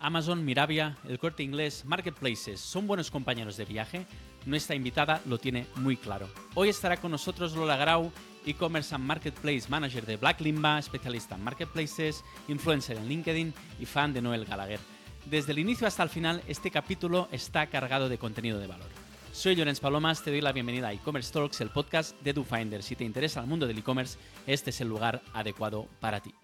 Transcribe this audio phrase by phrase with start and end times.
[0.00, 4.06] Amazon, Mirabia, el corte inglés, Marketplaces son buenos compañeros de viaje.
[4.46, 6.26] Nuestra invitada lo tiene muy claro.
[6.54, 8.10] Hoy estará con nosotros Lola Grau,
[8.46, 14.14] e-commerce and marketplace manager de Black Limba, especialista en marketplaces, influencer en LinkedIn y fan
[14.14, 14.80] de Noel Gallagher.
[15.26, 18.88] Desde el inicio hasta el final, este capítulo está cargado de contenido de valor.
[19.32, 22.82] Soy Lorenz Palomas, te doy la bienvenida a e-commerce Talks, el podcast de DoFinder.
[22.82, 26.34] Si te interesa el mundo del e-commerce, este es el lugar adecuado para ti.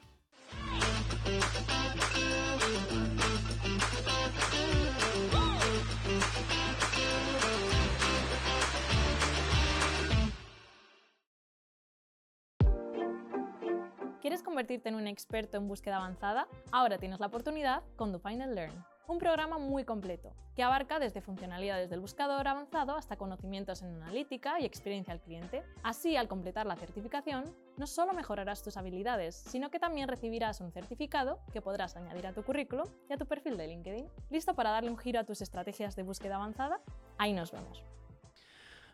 [14.56, 16.48] Convertirte en un experto en búsqueda avanzada?
[16.72, 21.90] Ahora tienes la oportunidad con DoFind Learn, un programa muy completo que abarca desde funcionalidades
[21.90, 25.62] del buscador avanzado hasta conocimientos en analítica y experiencia al cliente.
[25.82, 27.44] Así, al completar la certificación,
[27.76, 32.32] no solo mejorarás tus habilidades, sino que también recibirás un certificado que podrás añadir a
[32.32, 34.08] tu currículum y a tu perfil de LinkedIn.
[34.30, 36.80] ¿Listo para darle un giro a tus estrategias de búsqueda avanzada?
[37.18, 37.84] Ahí nos vemos.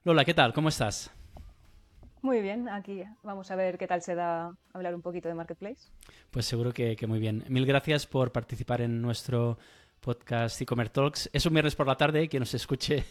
[0.02, 0.52] Lola, ¿qué tal?
[0.54, 1.12] ¿Cómo estás?
[2.22, 5.90] Muy bien, aquí vamos a ver qué tal se da hablar un poquito de Marketplace.
[6.30, 7.44] Pues seguro que, muy bien.
[7.48, 9.58] Mil gracias por participar en nuestro
[10.00, 11.30] podcast e-commerce talks.
[11.32, 13.04] Es un viernes por la tarde, que nos escuche,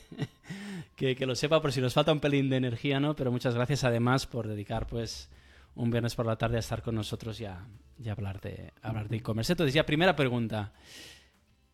[0.96, 3.14] que, lo sepa por si nos falta un pelín de energía, ¿no?
[3.14, 5.30] Pero muchas gracias además por dedicar pues
[5.76, 7.66] un viernes por la tarde a estar con nosotros y a,
[8.10, 9.52] hablar de hablar de e-commerce.
[9.52, 10.72] Entonces, ya primera pregunta.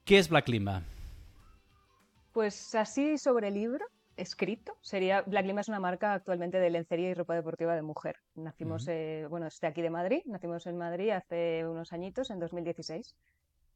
[0.03, 0.81] ¿Qué es Black Limba?
[2.33, 3.85] Pues así sobre el libro,
[4.17, 8.17] escrito sería Black Lima es una marca actualmente de lencería y ropa deportiva de mujer.
[8.35, 13.15] Nacimos, eh, bueno, estoy aquí de Madrid, nacimos en Madrid hace unos añitos, en 2016.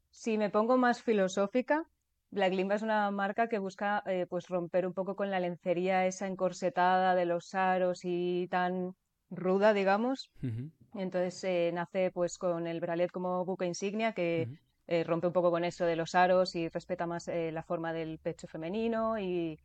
[0.10, 1.86] Si me pongo más filosófica,
[2.32, 6.06] Black Limba es una marca que busca eh, pues romper un poco con la lencería
[6.06, 8.96] esa encorsetada de los aros y tan
[9.30, 10.32] ruda, digamos.
[10.96, 14.50] Entonces eh, nace pues con el bralet como buque insignia que
[15.06, 18.48] rompe un poco con eso de los aros y respeta más la forma del pecho
[18.48, 19.58] femenino y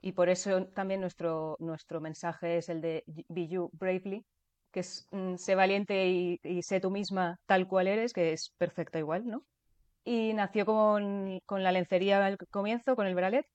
[0.00, 4.24] y por eso también nuestro, nuestro mensaje es el de Be You Bravely,
[4.70, 8.98] que es mm, sé valiente y, sé tú misma tal cual eres, que es perfecta
[8.98, 9.44] igual, ¿no?
[10.04, 13.46] Y nació con, con la lencería al comienzo, con el bralet,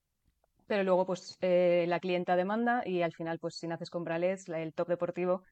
[0.67, 4.47] pero luego pues eh, la clienta demanda y al final pues si naces con bralets,
[4.49, 5.43] el top deportivo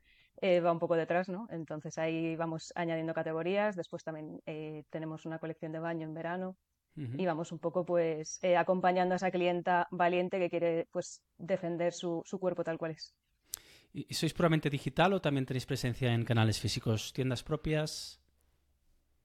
[0.42, 1.48] eh, va un poco detrás, ¿no?
[1.52, 6.56] Entonces ahí vamos añadiendo categorías, después también eh, tenemos una colección de baño en verano,
[7.18, 11.94] y vamos un poco pues eh, acompañando a esa clienta valiente que quiere pues defender
[11.94, 13.14] su, cuerpo tal cual es.
[13.94, 18.22] ¿Y sois puramente digital o también tenéis presencia en canales físicos, tiendas propias?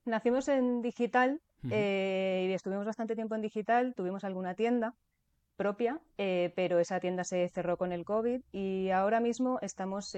[0.07, 1.41] Nacimos en digital
[1.71, 4.95] eh, y estuvimos bastante tiempo en digital, tuvimos alguna tienda
[5.57, 10.13] propia, eh, pero esa tienda se cerró con el COVID y ahora mismo estamos,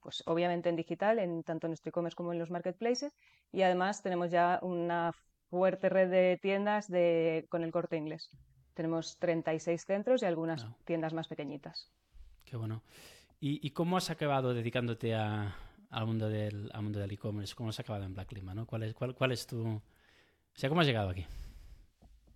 [0.00, 3.12] pues obviamente en digital, en tanto en nuestro e-commerce como en los marketplaces
[3.52, 5.12] y además tenemos ya una
[5.50, 8.30] fuerte red de tiendas de, con el corte inglés.
[8.74, 11.90] Tenemos 36 centros y algunas tiendas más pequeñitas.
[12.44, 12.82] Qué bueno.
[13.40, 15.54] ¿Y, cómo has acabado dedicándote a,
[15.90, 17.54] al mundo del mundo del e-commerce?
[17.54, 18.54] ¿Cómo has acabado en Black Lima?
[18.54, 18.66] ¿no?
[18.66, 19.66] ¿Cuál, es, cuál, ¿Cuál es tu...?
[19.66, 19.82] O
[20.58, 21.26] sea, ¿cómo has llegado aquí?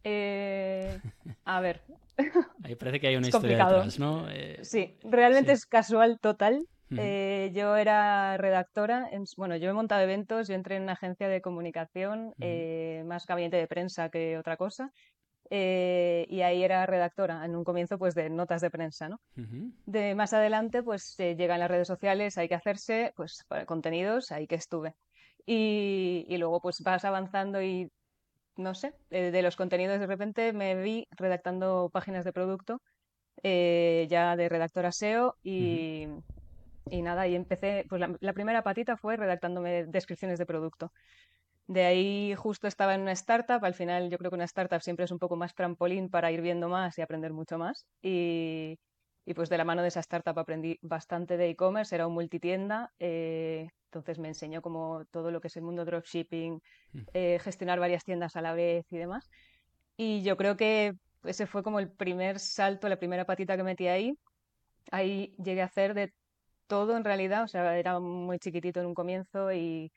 [0.05, 1.01] Eh,
[1.45, 1.83] a ver.
[2.65, 4.29] Ahí parece que hay una historia detrás, ¿no?
[4.31, 6.67] Eh, sí, realmente es casual total.
[6.97, 11.29] Eh, yo era redactora, en, bueno, yo he montado eventos, yo entré en una agencia
[11.29, 14.91] de comunicación, eh, más gabinete de prensa que otra cosa,
[15.51, 19.21] eh, y ahí era redactora, en un comienzo pues de notas de prensa, ¿no?
[19.87, 24.57] De más adelante pues llegan las redes sociales, hay que hacerse, pues contenidos, ahí que
[24.57, 24.95] estuve.
[25.47, 27.91] Y, y luego pues vas avanzando y,
[28.57, 32.81] no sé, de los contenidos de repente me vi redactando páginas de producto,
[33.43, 36.09] ya de redactora SEO y...
[36.89, 40.93] Y nada, y empecé, pues la, primera patita fue redactándome descripciones de producto.
[41.67, 45.05] De ahí justo estaba en una startup, al final yo creo que una startup siempre
[45.05, 47.87] es un poco más trampolín para ir viendo más y aprender mucho más.
[48.03, 48.79] Y,
[49.25, 52.93] y pues de la mano de esa startup aprendí bastante de e-commerce, era un multitienda,
[52.99, 56.61] eh, entonces me enseñó como todo lo que es el mundo dropshipping,
[56.93, 56.99] mm.
[57.13, 59.31] eh, gestionar varias tiendas a la vez y demás.
[59.97, 60.95] Y yo creo que
[61.25, 64.19] ese fue como el primer salto, la primera patita que metí ahí.
[64.91, 66.13] Ahí llegué a hacer de
[66.71, 69.91] todo en realidad, o sea, era muy chiquitito en un comienzo y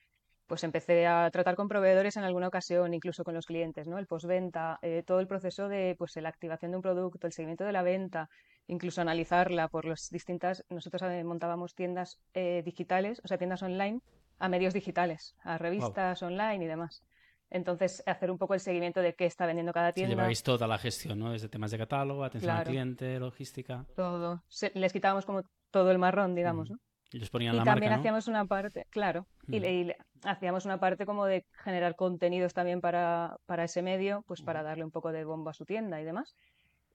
[0.48, 4.00] pues empecé a tratar con proveedores en alguna ocasión, incluso con los clientes, ¿no?
[4.00, 7.64] El postventa, eh, todo el proceso de pues la activación de un producto, el seguimiento
[7.64, 8.28] de la venta,
[8.66, 10.66] incluso analizarla por las distintas.
[10.70, 14.02] Nosotros montábamos tiendas eh, digitales, o sea, tiendas online
[14.40, 17.04] a medios digitales, a revistas online y demás.
[17.52, 20.16] Entonces, hacer un poco el seguimiento de qué está vendiendo cada tienda.
[20.16, 21.32] Sí, lleváis toda la gestión, ¿no?
[21.34, 23.86] Desde temas de catálogo, atención al cliente, logística.
[23.96, 24.44] Todo.
[24.74, 25.44] les quitábamos como
[25.74, 26.78] todo el marrón, digamos, ¿no?
[27.12, 28.02] Ellos ponían y la también marca, ¿no?
[28.02, 29.62] hacíamos una parte, claro, y, Mm.
[29.62, 34.24] le- y le- hacíamos una parte como de generar contenidos también para, para ese medio,
[34.28, 34.68] pues para Ujú.
[34.68, 36.36] darle un poco de bombo a su tienda y demás.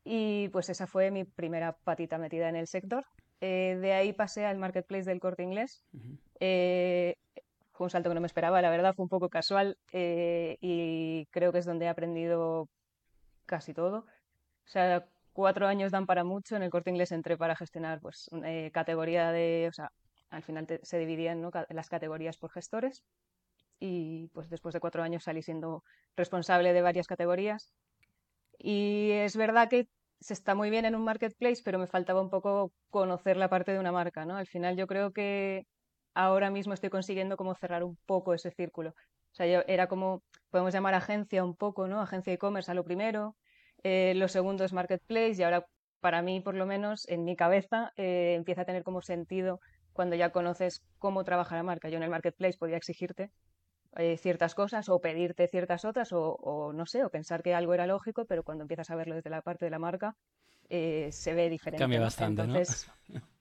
[0.05, 3.05] Y pues esa fue mi primera patita metida en el sector.
[3.41, 5.85] Eh, de ahí pasé al marketplace del Corte Inglés.
[6.41, 7.15] Eh,
[7.73, 11.27] fue un salto que no me esperaba, la verdad, fue un poco casual eh, y
[11.31, 12.69] creo que es donde he aprendido
[13.47, 13.99] casi todo.
[13.99, 15.05] O sea,
[15.39, 16.57] cuatro años dan para mucho.
[16.57, 19.91] En el Corte Inglés entré para gestionar pues eh, categoría de, o sea,
[20.31, 21.51] al final te- se dividían, ¿no?
[21.71, 23.03] las categorías por gestores
[23.81, 25.83] y pues después de cuatro años salí siendo
[26.17, 27.73] responsable de varias categorías.
[28.59, 29.89] Y es verdad que
[30.21, 33.73] se está muy bien en un marketplace, pero me faltaba un poco conocer la parte
[33.73, 34.37] de una marca, ¿no?
[34.37, 35.67] Al final yo creo que
[36.15, 38.91] ahora mismo estoy consiguiendo como cerrar un poco ese círculo.
[38.91, 42.01] O sea, yo era como, podemos llamar agencia un poco, ¿no?
[42.01, 43.37] Agencia e-commerce a lo primero,
[43.83, 45.67] eh, lo segundo es marketplace y ahora
[46.01, 49.61] para mí, por lo menos, en mi cabeza, eh, empieza a tener como sentido
[49.93, 51.89] cuando ya conoces cómo trabaja la marca.
[51.89, 53.31] Yo en el marketplace podía exigirte
[53.97, 57.75] eh, ciertas cosas o pedirte ciertas otras o, o no sé, o pensar que algo
[57.75, 60.15] era lógico, pero cuando empiezas a verlo desde la parte de la marca
[60.69, 61.83] eh, se ve diferente.
[61.83, 62.05] Cambia ¿no?
[62.05, 62.49] bastante, ¿no?
[62.57, 62.91] Entonces,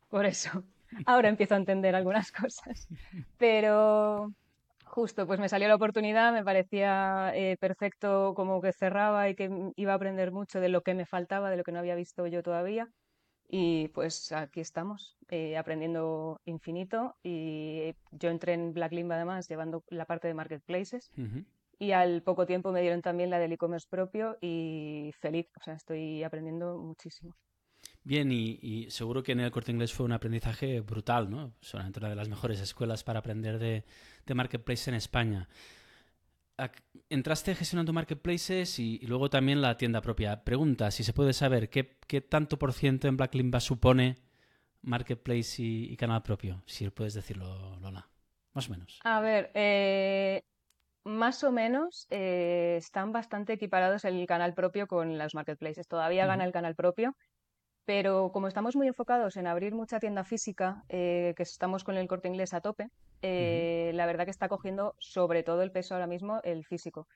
[0.10, 0.63] por eso,
[1.06, 2.88] ahora empiezo a entender algunas cosas.
[3.38, 4.31] Pero
[4.98, 9.72] justo, pues me salió la oportunidad, me parecía eh, perfecto como que cerraba y que
[9.76, 12.26] iba a aprender mucho de lo que me faltaba, de lo que no había visto
[12.26, 12.90] yo todavía.
[13.48, 17.16] Y pues aquí estamos, eh, aprendiendo infinito.
[17.22, 21.12] Y yo entré en Black Limba además, llevando la parte de marketplaces.
[21.78, 25.76] Y al poco tiempo me dieron también la del e-commerce propio y feliz, o sea,
[25.76, 27.36] estoy aprendiendo muchísimo.
[28.04, 31.54] Bien, y, y seguro que en el Corte Inglés fue un aprendizaje brutal, ¿no?
[31.62, 33.84] Solamente una de las mejores escuelas para aprender de,
[34.28, 35.48] de marketplace en España.
[37.10, 40.44] Entraste gestionando marketplaces y, y luego también la tienda propia.
[40.44, 44.18] Pregunta, si se puede saber, ¿qué, qué tanto por ciento en Black Limba supone
[44.82, 46.64] marketplace y, y canal propio?
[46.66, 48.10] Si puedes decirlo, Lola.
[48.54, 49.00] Más o menos.
[49.04, 50.42] A ver, eh,
[51.04, 55.88] más o menos eh, están bastante equiparados el canal propio con los marketplaces.
[55.88, 57.16] Todavía gana el canal propio,
[57.88, 62.06] pero como estamos muy enfocados en abrir mucha tienda física, eh, que estamos con el
[62.06, 62.89] Corte Inglés a tope,
[63.22, 67.07] eh, la verdad que está cogiendo sobre todo el peso ahora mismo el físico.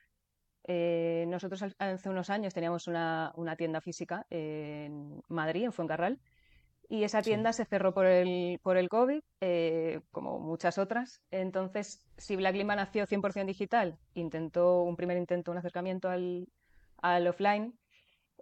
[0.64, 6.18] Eh, nosotros hace unos años teníamos una, una tienda física en Madrid, en Fuencarral,
[6.88, 7.30] y esa Sí.
[7.30, 11.20] tienda se cerró por el, por el COVID, eh, como muchas otras.
[11.30, 16.48] Entonces, si Black Limba nació 100% digital, intentó un primer intento, un acercamiento al,
[17.02, 17.74] al offline,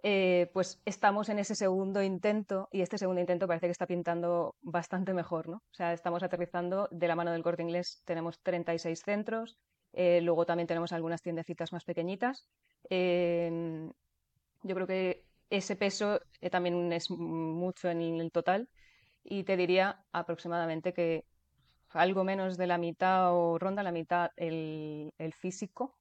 [0.03, 4.55] eh, pues estamos en ese segundo intento y este segundo intento parece que está pintando
[4.61, 5.57] bastante mejor, ¿no?
[5.57, 9.57] O sea, estamos aterrizando de la mano del Corte Inglés, tenemos 36 centros,
[9.93, 12.47] eh, luego también tenemos algunas tiendecitas más pequeñitas.
[12.89, 13.89] Eh,
[14.63, 16.19] yo creo que ese peso
[16.49, 18.69] también es mucho en el total
[19.23, 21.25] y te diría aproximadamente que
[21.89, 25.97] algo menos de la mitad o ronda la mitad el físico,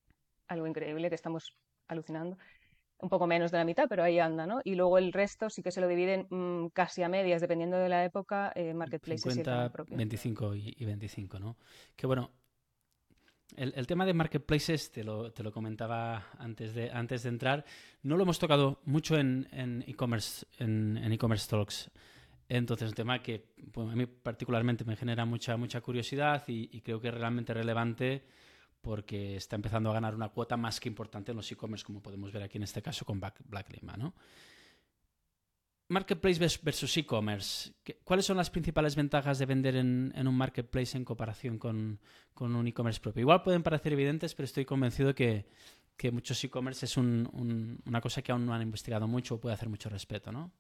[0.47, 1.57] algo increíble que estamos
[1.89, 2.39] alucinando.
[3.03, 4.61] Un poco menos de la mitad, pero ahí anda, ¿no?
[4.65, 7.89] Y luego el resto sí que se lo dividen mm, casi a medias, dependiendo de
[7.89, 9.97] la época, eh, marketplaces y el 50, canal propio.
[9.97, 11.57] 25 y, y 25, ¿no?
[11.97, 12.31] Que bueno,
[13.57, 17.65] el, el tema de marketplaces, te lo, te lo comentaba antes de, antes de entrar,
[18.03, 21.91] no lo hemos tocado mucho en en e-commerce en, en e-commerce talks.
[22.49, 26.81] Entonces, un tema que bueno, a mí particularmente me genera mucha, mucha curiosidad y, y
[26.81, 28.25] creo que es realmente relevante
[28.81, 32.33] porque está empezando a ganar una cuota más que importante en los e-commerce, como podemos
[32.33, 34.15] ver aquí en este caso con Black, Lima, ¿no?
[35.89, 37.73] Marketplace vers- versus e-commerce.
[37.83, 41.99] ¿Qué- ¿Cuáles son las principales ventajas de vender en, un marketplace en comparación con,
[42.33, 43.23] con un e-commerce propio?
[43.23, 45.47] Igual pueden parecer evidentes, pero estoy convencido que,
[45.97, 49.41] que muchos e-commerce es un- un- una cosa que aún no han investigado mucho o
[49.41, 50.53] puede hacer mucho respeto, ¿no?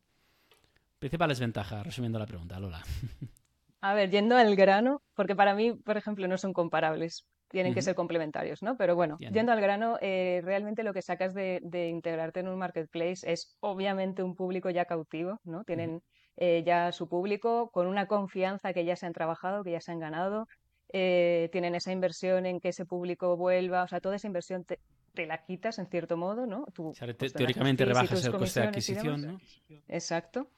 [0.98, 2.82] Principales ventajas, resumiendo la pregunta, Lola.
[3.82, 7.82] A ver, yendo al grano, porque para mí, por ejemplo, no son comparables, tienen que
[7.82, 8.76] ser complementarios, ¿no?
[8.76, 9.34] Pero bueno, Bien.
[9.34, 13.56] yendo al grano, eh, realmente lo que sacas de, de integrarte en un marketplace es
[13.60, 15.64] obviamente un público ya cautivo, ¿no?
[15.64, 16.00] Tienen
[16.36, 19.90] eh, ya su público con una confianza que ya se han trabajado, que ya se
[19.92, 20.46] han ganado,
[20.92, 24.78] eh, tienen esa inversión en que ese público vuelva, o sea, toda esa inversión te,
[25.12, 26.64] te la quitas en cierto modo, ¿no?
[26.72, 29.40] Tú, O sea, te- pues, teóricamente rebajas el coste de adquisición, ¿no?
[29.88, 30.48] Exacto.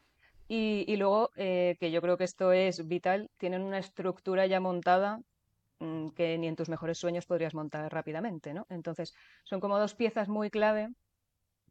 [0.48, 4.60] Y, y luego, eh, que yo creo que esto es vital, tienen una estructura ya
[4.60, 5.20] montada
[6.14, 8.66] que ni en tus mejores sueños podrías montar rápidamente, ¿no?
[8.70, 10.88] Entonces, son como dos piezas muy clave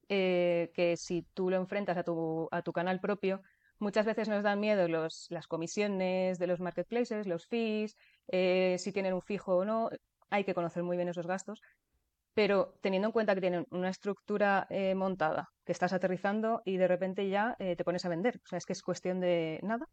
[0.09, 3.41] eh, que si tú lo enfrentas a tu, a tu canal propio,
[3.79, 7.95] muchas veces nos dan miedo los, las comisiones de los marketplaces, los fees,
[8.27, 9.89] eh, si tienen un fijo o no,
[10.29, 11.61] hay que conocer muy bien esos gastos,
[12.33, 16.87] pero teniendo en cuenta que tienen una estructura eh, montada, que estás aterrizando y de
[16.87, 18.41] repente ya te pones a vender.
[18.45, 19.87] O sea, es que es cuestión de nada.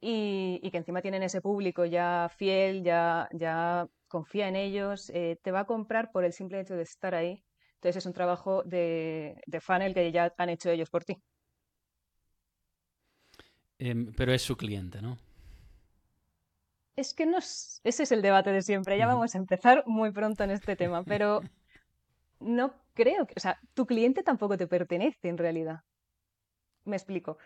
[0.00, 5.50] Y, que encima tienen ese público ya fiel, ya, ya confía en ellos, eh, te
[5.50, 7.44] va a comprar por el simple hecho de estar ahí.
[7.74, 11.22] Entonces es un trabajo de, de funnel que ya han hecho ellos por ti.
[13.78, 15.18] Em, pero es su cliente, ¿no?
[16.96, 18.98] Es que no ese es el debate de siempre.
[18.98, 21.40] Ya vamos a empezar muy pronto en este tema, pero
[22.40, 25.82] no creo que, o sea, tu cliente tampoco te pertenece en realidad.
[26.84, 27.38] Me explico.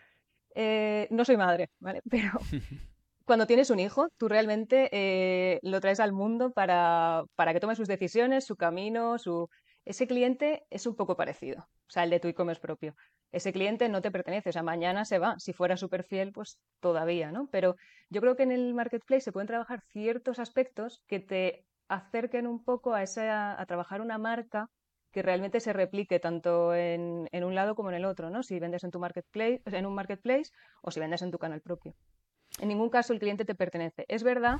[0.55, 2.01] Eh, no soy madre, ¿vale?
[2.09, 2.31] Pero
[3.25, 7.75] cuando tienes un hijo, tú realmente eh, lo traes al mundo para, para que tome
[7.75, 9.49] sus decisiones, su camino, su...
[9.85, 12.95] Ese cliente es un poco parecido, o sea, el de tu e-commerce propio.
[13.33, 15.35] Ese cliente no te pertenece, o sea, mañana se va.
[15.39, 17.49] Si fuera súper fiel, pues todavía, ¿no?
[17.51, 17.75] Pero
[18.09, 22.63] yo creo que en el marketplace se pueden trabajar ciertos aspectos que te acerquen un
[22.63, 24.69] poco a, esa, a trabajar una marca
[25.13, 28.41] que realmente se replique tanto en, un lado como en el otro, ¿no?
[28.41, 30.51] Si vendes en tu marketplace, en un marketplace
[30.81, 31.93] o si vendes en tu canal propio.
[32.59, 34.05] En ningún caso el cliente te pertenece.
[34.07, 34.57] Es verdad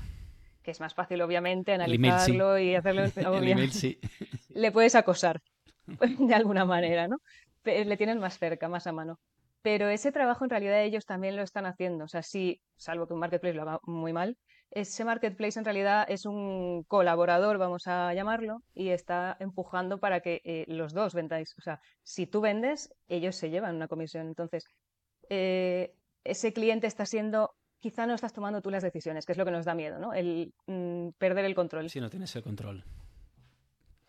[0.61, 3.03] que es más fácil, obviamente, analizarlo y hacerlo.
[4.49, 5.41] Le puedes acosar
[6.19, 7.17] de alguna manera, ¿no?
[7.65, 9.19] Le tienes más cerca, más a mano.
[9.63, 12.05] Pero ese trabajo en realidad ellos también lo están haciendo.
[12.05, 14.37] O sea, sí, salvo que un marketplace lo haga muy mal,
[14.75, 20.41] ese marketplace en realidad es un colaborador, vamos a llamarlo, y está empujando para que
[20.43, 21.53] eh, los dos vendáis.
[21.57, 24.27] O sea, si tú vendes, ellos se llevan una comisión.
[24.27, 24.65] Entonces,
[25.29, 29.45] eh, ese cliente está siendo, quizá no estás tomando tú las decisiones, que es lo
[29.45, 30.13] que nos da miedo, ¿no?
[30.13, 31.89] El mm, perder el control.
[31.89, 32.83] Si no tienes el control.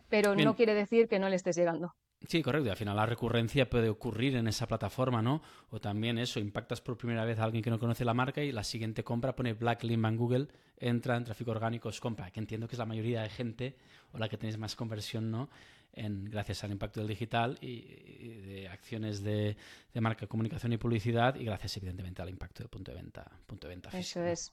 [0.08, 1.94] Pero no quiere decir que no le estés llegando.
[2.26, 2.68] Sí, correcto.
[2.68, 5.42] Y al final la recurrencia puede ocurrir en esa plataforma, ¿no?
[5.70, 8.52] O también eso, impactas por primera vez a alguien que no conoce la marca y
[8.52, 12.30] la siguiente compra pone Black Limba en Google, entra en tráfico orgánico, os compra.
[12.30, 13.76] Que entiendo que es la mayoría de gente
[14.12, 15.50] o la que tenéis más conversión, ¿no?
[15.92, 19.56] En, gracias al impacto del digital y, de acciones de,
[19.94, 23.74] marca, comunicación y publicidad y gracias evidentemente al impacto del punto de venta, punto de
[23.74, 24.52] venta Eso es.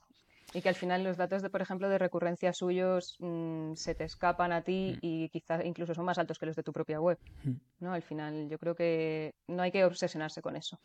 [0.54, 4.04] Y que al final los datos, de, por ejemplo, de recurrencia suyos mm, se te
[4.04, 4.98] escapan a ti mm.
[5.00, 7.18] y quizás incluso son más altos que los de tu propia web.
[7.44, 7.52] Mm.
[7.80, 7.92] ¿no?
[7.92, 10.78] Al final yo creo que no hay que obsesionarse con eso.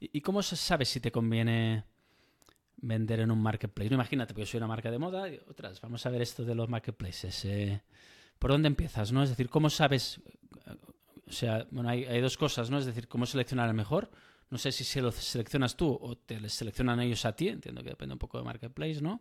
[0.00, 1.84] ¿Y cómo se sabe si te conviene
[2.76, 3.94] vender en un marketplace?
[3.94, 6.54] imagínate, porque yo soy una marca de moda y otras, vamos a ver esto de
[6.54, 7.44] los marketplaces.
[7.46, 7.80] Eh,
[8.38, 9.10] ¿Por dónde empiezas?
[9.10, 9.22] ¿no?
[9.22, 10.20] Es decir, ¿cómo sabes?
[11.26, 12.78] O sea, bueno, hay, hay dos cosas, ¿no?
[12.78, 14.10] Es decir, ¿cómo seleccionar el mejor?
[14.54, 17.82] No sé si se lo seleccionas tú o te les seleccionan ellos a ti, entiendo
[17.82, 19.20] que depende un poco de Marketplace, ¿no?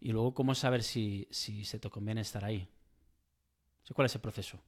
[0.00, 2.66] Y luego, ¿cómo saber si, si se te conviene estar ahí?
[3.94, 4.58] ¿Cuál es el proceso?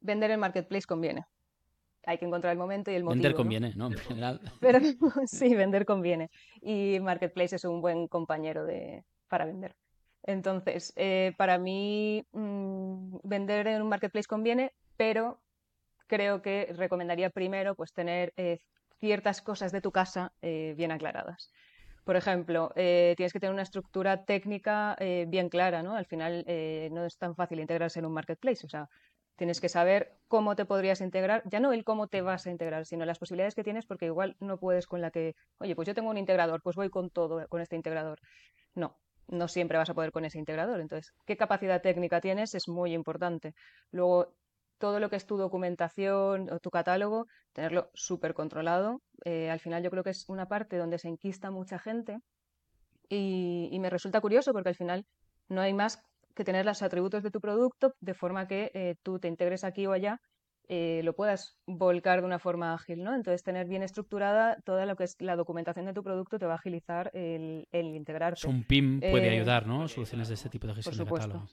[0.00, 1.26] Vender en Marketplace conviene.
[2.06, 3.20] Hay que encontrar el momento y el motivo.
[3.20, 3.88] Vender conviene, ¿no?
[3.88, 4.40] En general.
[4.60, 4.78] Pero
[5.26, 6.30] sí, vender conviene.
[6.60, 9.74] Y Marketplace es un buen compañero de, para vender.
[10.22, 15.40] Entonces, eh, para mí, mm, vender en un marketplace conviene, pero
[16.12, 18.58] creo que recomendaría primero pues tener eh,
[19.00, 21.50] ciertas cosas de tu casa eh, bien aclaradas.
[22.04, 24.94] Por ejemplo, eh, tienes que tener una estructura técnica
[25.28, 25.94] bien clara, ¿no?
[25.96, 26.44] Al final
[26.90, 28.88] no es tan fácil integrarse en un marketplace, o sea,
[29.36, 32.84] tienes que saber cómo te podrías integrar, ya no el cómo te vas a integrar,
[32.84, 35.94] sino las posibilidades que tienes, porque igual no puedes con la que, oye, pues yo
[35.94, 38.18] tengo un integrador, pues voy con todo, con este integrador.
[38.74, 40.80] No, no siempre vas a poder con ese integrador.
[40.80, 43.54] Entonces, qué capacidad técnica tienes es muy importante.
[43.92, 44.34] Luego,
[44.78, 49.00] todo lo que es tu documentación o tu catálogo, tenerlo súper controlado.
[49.24, 52.18] Eh, al final yo creo que es una parte donde se enquista mucha gente
[53.08, 55.04] y, me resulta curioso porque al final
[55.48, 56.02] no hay más
[56.34, 59.86] que tener los atributos de tu producto de forma que eh, tú te integres aquí
[59.86, 60.20] o allá,
[60.68, 63.14] eh, lo puedas volcar de una forma ágil, ¿no?
[63.14, 66.52] Entonces tener bien estructurada toda lo que es la documentación de tu producto te va
[66.52, 68.46] a agilizar el, el integrarte.
[68.46, 69.88] Un PIM puede ayudar, ¿no?
[69.88, 71.46] Soluciones de este tipo de gestión de catálogo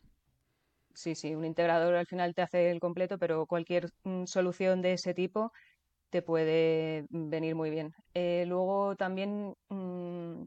[0.99, 4.93] sí, sí, un integrador al final te hace el completo, pero cualquier mm, solución de
[4.93, 5.51] ese tipo
[6.09, 7.93] te puede venir muy bien.
[8.13, 10.43] Eh, luego también mm,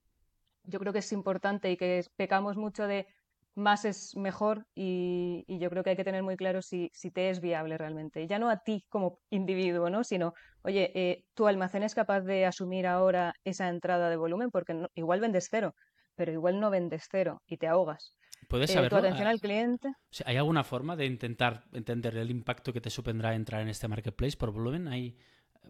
[0.64, 3.06] yo creo que es importante y que pecamos mucho de
[3.54, 7.40] más es mejor y, yo creo que hay que tener muy claro si, te es
[7.40, 8.26] viable realmente.
[8.26, 10.04] Ya no a ti como individuo, ¿no?
[10.04, 14.86] sino, oye, eh, tu almacén es capaz de asumir ahora esa entrada de volumen porque
[14.94, 15.74] igual vendes cero,
[16.14, 18.16] pero igual no vendes cero y te ahogas.
[18.52, 18.98] ¿Puedes eh, saberlo?
[18.98, 19.94] atención al cliente.
[20.26, 24.36] ¿Hay alguna forma de intentar entender el impacto que te supondrá entrar en este marketplace
[24.36, 24.88] por volumen?
[24.88, 25.16] ¿Hay,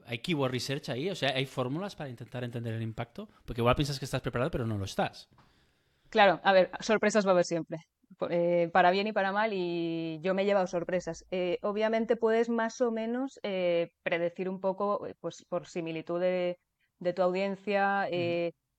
[0.04, 1.08] ¿Hay keyword research ahí?
[1.08, 3.28] O sea, ¿hay fórmulas para intentar entender el impacto?
[3.44, 5.28] Porque igual piensas que estás preparado, pero no lo estás.
[6.08, 7.78] Claro, a ver, sorpresas va a haber siempre.
[8.30, 11.24] Eh, para bien y para mal, y yo me he llevado sorpresas.
[11.30, 13.38] Eh, obviamente puedes más o menos
[14.02, 16.58] predecir un poco, pues por similitud de,
[17.14, 18.08] tu audiencia,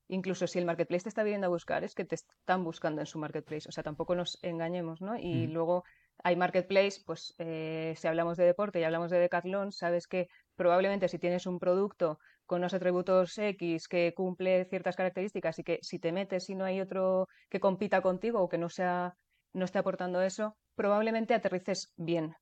[0.08, 3.08] incluso si el marketplace te está viniendo a buscar, es que te están buscando en
[3.08, 3.68] su marketplace.
[3.70, 5.18] O sea, tampoco nos engañemos, ¿no?
[5.18, 5.52] Y mm.
[5.52, 5.84] luego
[6.24, 11.08] hay marketplace, pues eh, si hablamos de deporte y hablamos de Decathlon, sabes que probablemente
[11.08, 16.00] si tienes un producto con unos atributos X que cumple ciertas características y que si
[16.00, 19.16] te metes y no hay otro que compita contigo o que no sea
[19.54, 22.36] no esté aportando eso, probablemente aterrices bien.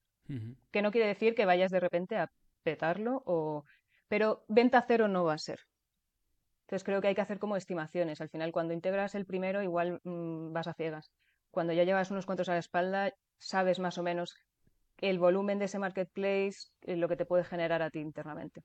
[0.72, 2.32] Que no quiere decir que vayas de repente a
[2.64, 3.66] petarlo o
[4.08, 5.60] pero venta cero no va a ser.
[6.72, 8.22] Entonces creo que hay que hacer como estimaciones.
[8.22, 11.12] Al final, cuando integras el primero, igual mm, vas a ciegas.
[11.50, 14.38] Cuando ya llevas unos cuantos a la espalda, sabes más o menos
[15.00, 18.64] el volumen de ese marketplace, eh, lo que te puede generar a ti internamente.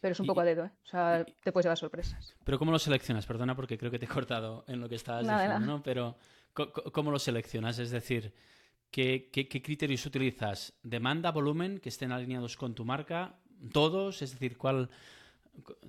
[0.00, 0.72] Pero es un poco a dedo, ¿eh?
[0.84, 2.34] O sea, te puedes llevar sorpresas.
[2.42, 3.26] Pero ¿cómo lo seleccionas?
[3.26, 5.84] Perdona porque creo que te he cortado en lo que estabas diciendo, ¿no?
[5.84, 6.16] Pero
[6.92, 7.78] ¿cómo lo seleccionas?
[7.78, 8.34] Es decir,
[8.90, 10.76] ¿qué, ¿qué, criterios utilizas?
[10.82, 13.36] ¿Demanda, volumen, que estén alineados con tu marca?
[13.72, 14.20] ¿Todos?
[14.20, 14.90] Es decir, ¿cuál...?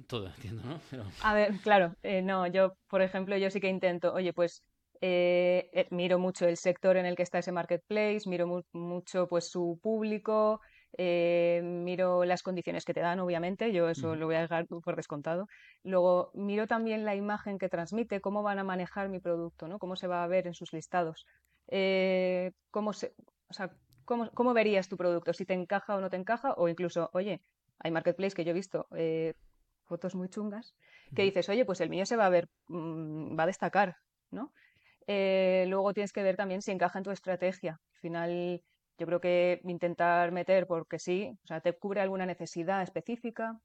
[0.08, 0.80] Todo, entiendo, ¿no?
[1.24, 4.64] A ver, claro, eh, no, yo, por ejemplo, yo sí que intento, oye, pues
[5.04, 9.50] eh, eh, miro mucho el sector en el que está ese marketplace, miro mucho pues
[9.50, 10.62] su público,
[10.96, 14.96] eh, miro las condiciones que te dan, obviamente, yo eso lo voy a dejar por
[14.96, 15.48] descontado.
[15.84, 19.80] Luego miro también la imagen que transmite, cómo van a manejar mi producto, ¿no?
[19.80, 21.26] cómo se va a ver en sus listados,
[22.70, 23.16] cómo, se,
[23.50, 23.72] o sea,
[24.06, 27.42] cómo, cómo, verías tu producto, si te encaja o no te encaja, o incluso, oye,
[27.80, 28.88] hay marketplace que yo he visto
[29.92, 30.74] fotos muy chungas,
[31.14, 33.98] que dices, oye, pues el mío se va a ver, mm, va a destacar,
[34.30, 34.54] ¿no?
[35.06, 37.74] Eh, luego tienes que ver también si encaja en tu estrategia.
[37.96, 38.62] Al final,
[38.98, 43.60] yo creo que intentar meter porque sí, o sea, te cubre alguna necesidad específica.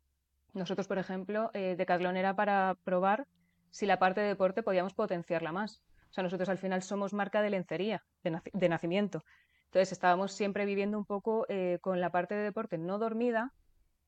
[0.53, 3.29] Nosotros, por ejemplo, eh, Decathlon era para probar
[3.71, 5.85] si la parte de deporte podíamos potenciarla más.
[6.11, 9.25] O sea, nosotros al final somos marca de lencería, de, nacimiento.
[9.67, 13.53] Entonces estábamos siempre viviendo un poco eh, con la parte de deporte no dormida,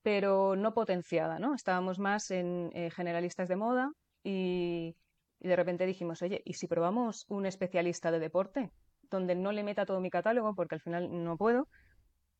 [0.03, 1.55] pero no potenciada, ¿no?
[1.55, 3.91] Estábamos más en eh, generalistas de moda
[4.23, 4.97] y,
[5.41, 8.71] y de repente dijimos, oye, ¿y si probamos un especialista de deporte?
[9.11, 11.69] Donde no le meta todo mi catálogo, porque al final no puedo,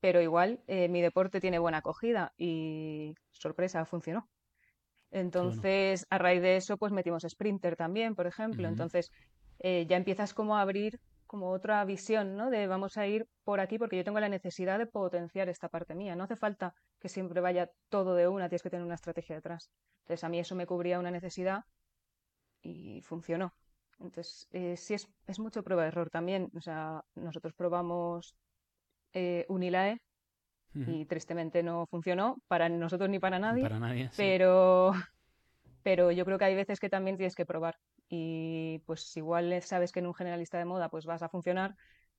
[0.01, 4.29] pero igual eh, mi deporte tiene buena acogida y sorpresa, funcionó.
[5.11, 8.69] Entonces, a raíz de eso, pues metimos Sprinter también, por ejemplo.
[8.69, 9.11] Entonces,
[9.59, 12.51] eh, ya empiezas como a abrir como otra visión, ¿no?
[12.51, 15.95] De vamos a ir por aquí porque yo tengo la necesidad de potenciar esta parte
[15.95, 16.17] mía.
[16.17, 19.71] No hace falta que siempre vaya todo de una, tienes que tener una estrategia detrás.
[20.01, 21.65] Entonces, a mí eso me cubría una necesidad
[22.63, 23.55] y funcionó.
[24.01, 26.51] Entonces, eh, sí es, es mucho prueba de error también.
[26.55, 28.35] O sea, nosotros probamos
[29.13, 30.01] eh, Unilae
[30.87, 33.63] y tristemente no funcionó para nosotros ni para nadie.
[33.63, 34.93] Para nadie pero,
[35.83, 37.77] pero yo creo que hay veces que también tienes que probar.
[38.09, 41.75] Y pues igual sabes que en un generalista de moda pues vas a funcionar,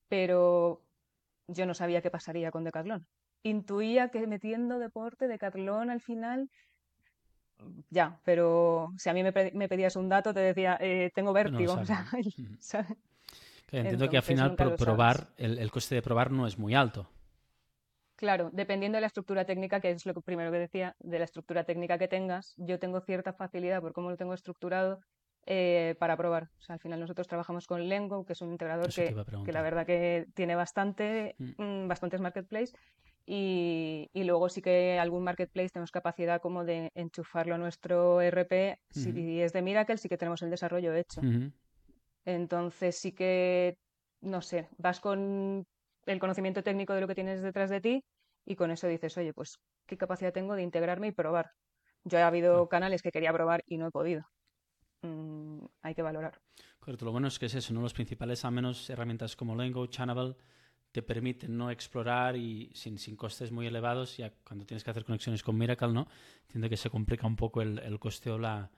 [0.09, 0.83] pero
[1.47, 3.07] yo no sabía qué pasaría con Decathlon.
[3.43, 6.49] Intuía que metiendo deporte, Decathlon al final
[7.89, 11.77] ya, pero si a mí me, pedías un dato, te decía, eh, tengo vértigo.
[13.71, 17.09] entiendo que al final por probar, el, coste de probar no es muy alto.
[18.15, 21.63] Claro, dependiendo de la estructura técnica, que es lo primero que decía, de la estructura
[21.63, 24.99] técnica que tengas, yo tengo cierta facilidad por cómo lo tengo estructurado
[25.45, 26.49] eh, para probar.
[26.59, 29.61] O sea, al final nosotros trabajamos con Lengo, que es un integrador que, que, la
[29.61, 31.63] verdad que tiene bastante, mm.
[31.63, 32.75] Mm, bastantes marketplaces
[33.25, 38.79] y, luego sí que algún marketplace tenemos capacidad como de enchufarlo a nuestro RP.
[38.89, 41.21] Si es de Miracle, sí que tenemos el desarrollo hecho.
[42.25, 43.77] Entonces sí que,
[44.21, 45.65] no sé, vas con
[46.05, 48.03] el conocimiento técnico de lo que tienes detrás de ti
[48.45, 51.51] y con eso dices, oye, pues qué capacidad tengo de integrarme y probar.
[52.03, 54.23] Yo he habido canales que quería probar y no he podido.
[55.01, 56.39] Mm, hay que valorar.
[56.79, 57.81] Correcto, lo bueno es que es eso, ¿no?
[57.81, 60.35] Los principales, a menos herramientas como Lengo, Channel,
[60.91, 65.05] te permiten no explorar y sin, sin costes muy elevados, ya cuando tienes que hacer
[65.05, 66.07] conexiones con Miracle, ¿no?
[66.43, 68.71] Entiendo que se complica un poco el, el coste o la,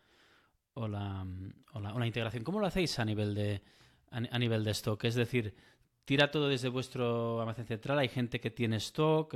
[0.74, 1.26] o la,
[1.74, 2.44] o la, integración.
[2.44, 3.62] ¿Cómo lo hacéis a nivel de
[4.10, 5.04] a, nivel de stock?
[5.06, 5.56] Es decir,
[6.04, 9.36] tira todo desde vuestro almacén central, hay gente que tiene stock,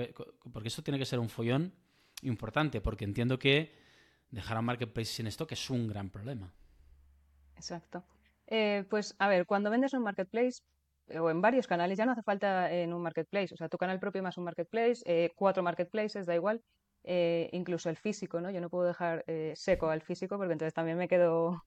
[0.52, 1.74] porque eso tiene que ser un follón
[2.24, 3.74] importante, porque entiendo que
[4.32, 6.54] dejar a marketplace sin stock es un gran problema.
[7.56, 8.04] Exacto.
[8.48, 10.62] Eh, pues a ver, cuando vendes un marketplace,
[11.20, 14.00] o en varios canales, ya no hace falta en un marketplace, o sea, tu canal
[14.00, 16.62] propio más un marketplace, eh, cuatro marketplaces, da igual,
[17.04, 18.50] eh, incluso el físico, ¿no?
[18.50, 21.64] Yo no puedo dejar eh, seco al físico porque entonces también me quedo...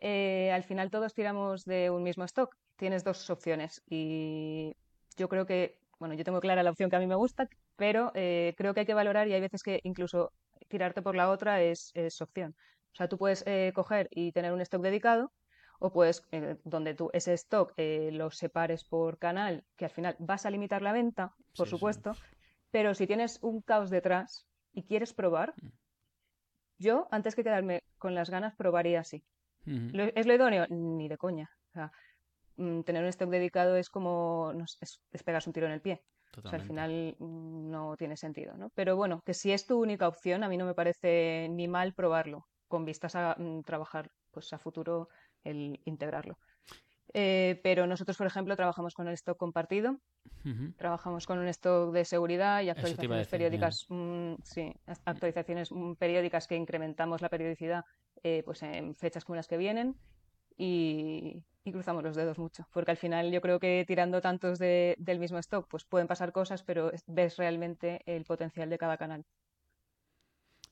[0.00, 4.76] al final todos tiramos de un mismo stock, tienes dos opciones y
[5.16, 8.12] yo creo que, bueno, yo tengo clara la opción que a mí me gusta, pero
[8.12, 10.32] creo que hay que valorar y hay veces que incluso
[10.68, 12.54] tirarte por la otra es, es opción.
[12.92, 15.32] O sea, tú puedes coger y tener un stock dedicado
[15.78, 20.16] o puedes, eh, donde tú ese stock eh, lo separes por canal, que al final
[20.18, 22.12] vas a limitar la venta, por supuesto,
[22.70, 25.68] pero si tienes un caos detrás y quieres probar, mm.
[26.78, 29.24] yo antes que quedarme con las ganas probaría así.
[30.14, 30.66] ¿Es lo idóneo?
[30.70, 31.50] Ni de coña.
[32.56, 36.02] mm, tener un stock dedicado es como es, pegarse un tiro en el pie.
[36.36, 38.70] O sea, al final mm, no tiene sentido, ¿no?
[38.74, 41.94] Pero bueno, que si es tu única opción, a mí no me parece ni mal
[41.94, 45.08] probarlo, con vistas a mm, trabajar pues a futuro
[45.50, 46.38] el integrarlo.
[47.14, 49.98] Eh, pero nosotros, por ejemplo, trabajamos con el stock compartido,
[50.76, 53.86] trabajamos con un stock de seguridad y actualizaciones periódicas,
[54.42, 57.84] sí, actualizaciones periódicas que incrementamos la periodicidad
[58.22, 59.96] eh, pues en fechas como las que vienen
[60.56, 65.38] y, cruzamos los dedos mucho, porque al final yo creo que tirando tantos del mismo
[65.38, 69.26] stock, pues pueden pasar cosas, pero ves realmente el potencial de cada canal.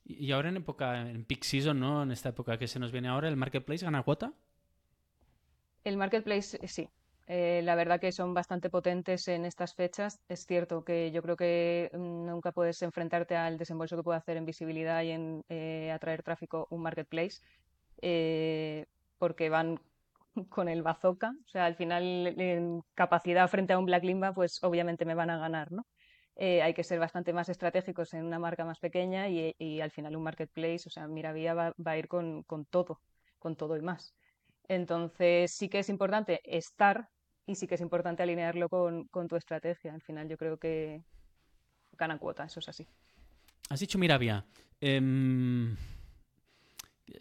[0.03, 2.03] Y ahora en época, en peak season, ¿no?
[2.03, 4.33] En esta época que se nos viene ahora, ¿el marketplace gana cuota?
[5.87, 6.89] El marketplace eh, sí.
[7.29, 10.19] Eh, la verdad que son bastante potentes en estas fechas.
[10.29, 14.37] Es cierto que yo creo que mm, nunca puedes enfrentarte al desembolso que puede hacer
[14.37, 17.41] en visibilidad y en eh, atraer tráfico un marketplace,
[19.19, 19.81] porque van
[20.49, 21.37] con el bazooka.
[21.45, 25.31] O sea, al final en capacidad frente a un Black Limba, pues obviamente me van
[25.31, 25.87] a ganar, ¿no?
[26.37, 30.25] hay que ser bastante más estratégicos en una marca más pequeña y, al final un
[30.25, 33.01] marketplace, o sea, Miravía va, a ir con, todo,
[33.39, 34.15] con todo y más.
[34.69, 37.09] Entonces sí que es importante estar
[37.47, 39.95] y sí que es importante alinearlo con, tu estrategia.
[39.95, 41.03] Al final yo creo que
[41.93, 42.87] ganan cuota, eso es así.
[43.71, 44.45] Has dicho Miravia.
[44.81, 45.77] Em,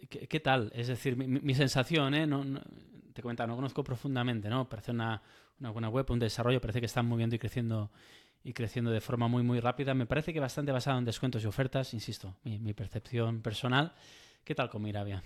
[0.10, 0.72] ¿qué, tal?
[0.76, 2.26] Es decir, mi, sensación, ¿eh?
[2.26, 2.44] No,
[3.14, 4.68] te comentaba, no conozco profundamente, ¿no?
[4.68, 5.22] Parece una,
[5.60, 7.92] buena web, un desarrollo, parece que están moviendo y creciendo
[8.44, 9.94] y creciendo de forma muy, muy rápida.
[9.94, 13.94] Me parece que bastante basado en descuentos y ofertas, insisto, mi, mi percepción personal.
[14.44, 15.24] ¿Qué tal con Miravia?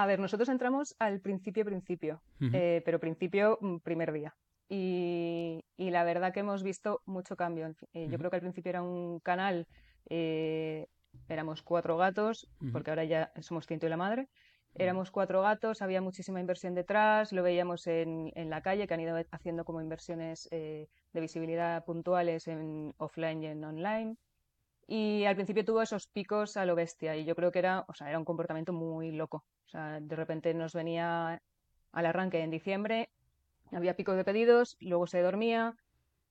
[0.00, 4.36] A ver, nosotros entramos al principio, principio, eh, pero principio, mm, primer día.
[4.68, 7.74] Y, la verdad que hemos visto mucho cambio.
[7.92, 9.66] Eh, yo creo que al principio era un canal,
[10.08, 10.86] eh,
[11.28, 14.28] éramos cuatro gatos, porque ahora ya somos ciento y la madre.
[14.76, 19.00] Éramos cuatro gatos, había muchísima inversión detrás, lo veíamos en, en la calle, que han
[19.00, 20.88] ido haciendo como inversiones de
[21.20, 24.16] visibilidad puntuales en offline y en online.
[24.90, 27.94] Y al principio tuvo esos picos a lo bestia y yo creo que era, o
[27.94, 29.44] sea, era un comportamiento muy loco.
[29.66, 31.42] O sea, de repente nos venía
[31.92, 33.10] al arranque en diciembre,
[33.70, 35.76] había picos de pedidos, luego se dormía,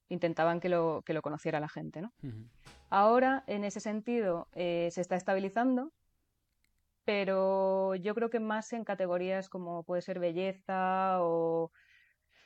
[0.10, 2.12] intentaban que lo, que lo conociera la gente, ¿no?
[2.90, 5.92] Ahora, en ese sentido, eh, se está estabilizando,
[7.06, 11.72] pero yo creo que más en categorías como puede ser belleza o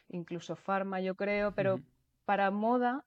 [0.10, 1.80] incluso farma, yo creo, pero
[2.26, 3.06] para moda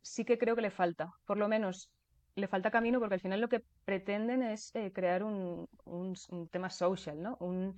[0.00, 1.88] sí que creo que le falta, por lo menos
[2.34, 5.68] le falta camino porque al final lo que pretenden es eh, crear un,
[6.50, 7.36] tema social, ¿no?
[7.40, 7.76] Un,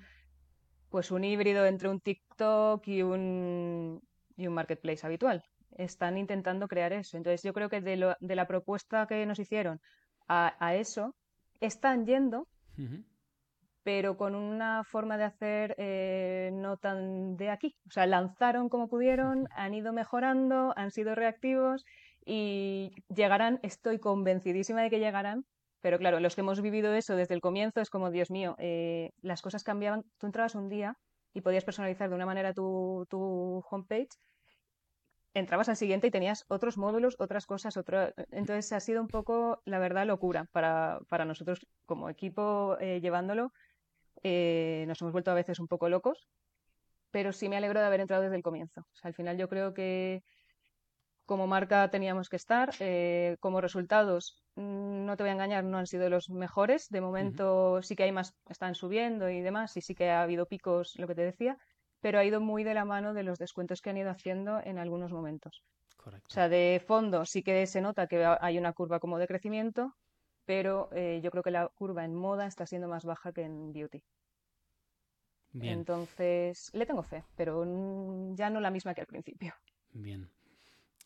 [0.91, 4.01] pues un híbrido entre un TikTok y un,
[4.37, 5.45] y un marketplace habitual.
[5.77, 7.17] Están intentando crear eso.
[7.17, 9.81] Entonces yo creo que de, lo, de la propuesta que nos hicieron
[10.29, 11.15] a, eso,
[11.61, 12.49] están yendo,
[13.83, 17.77] pero con una forma de hacer eh, no tan de aquí.
[17.87, 21.85] O sea, lanzaron como pudieron, han ido mejorando, han sido reactivos
[22.25, 25.45] y llegarán, estoy convencidísima de que llegarán,
[25.81, 29.11] pero claro, los que hemos vivido eso desde el comienzo es como, Dios mío, eh,
[29.21, 30.97] las cosas cambiaban, tú entrabas un día
[31.35, 34.09] y podías personalizar de una manera tu, tu homepage,
[35.35, 38.09] entrabas al siguiente y tenías otros módulos, otras cosas, otro...
[38.31, 43.53] entonces ha sido un poco, la verdad, locura para, para nosotros como equipo eh, llevándolo.
[44.23, 46.29] Eh, nos hemos vuelto a veces un poco locos,
[47.11, 48.83] pero sí me alegro de haber entrado desde el comienzo.
[48.93, 50.23] O sea, al final yo creo que
[51.27, 52.71] como marca teníamos que estar.
[52.81, 56.89] Eh, como resultados, mm, no te voy a engañar, no han sido los mejores.
[56.89, 60.47] De momento sí que hay más, están subiendo y demás, y sí que ha habido
[60.47, 61.57] picos, lo que te decía,
[62.01, 64.79] pero ha ido muy de la mano de los descuentos que han ido haciendo en
[64.79, 65.63] algunos momentos.
[65.97, 66.27] Correcto.
[66.31, 69.95] O sea, de fondo sí que se nota que hay una curva como de crecimiento,
[70.45, 73.73] pero eh, yo creo que la curva en moda está siendo más baja que en
[73.73, 74.03] beauty.
[75.61, 77.65] Entonces, le tengo fe, pero
[78.35, 79.55] ya no la misma que al principio.
[79.93, 80.29] Bien.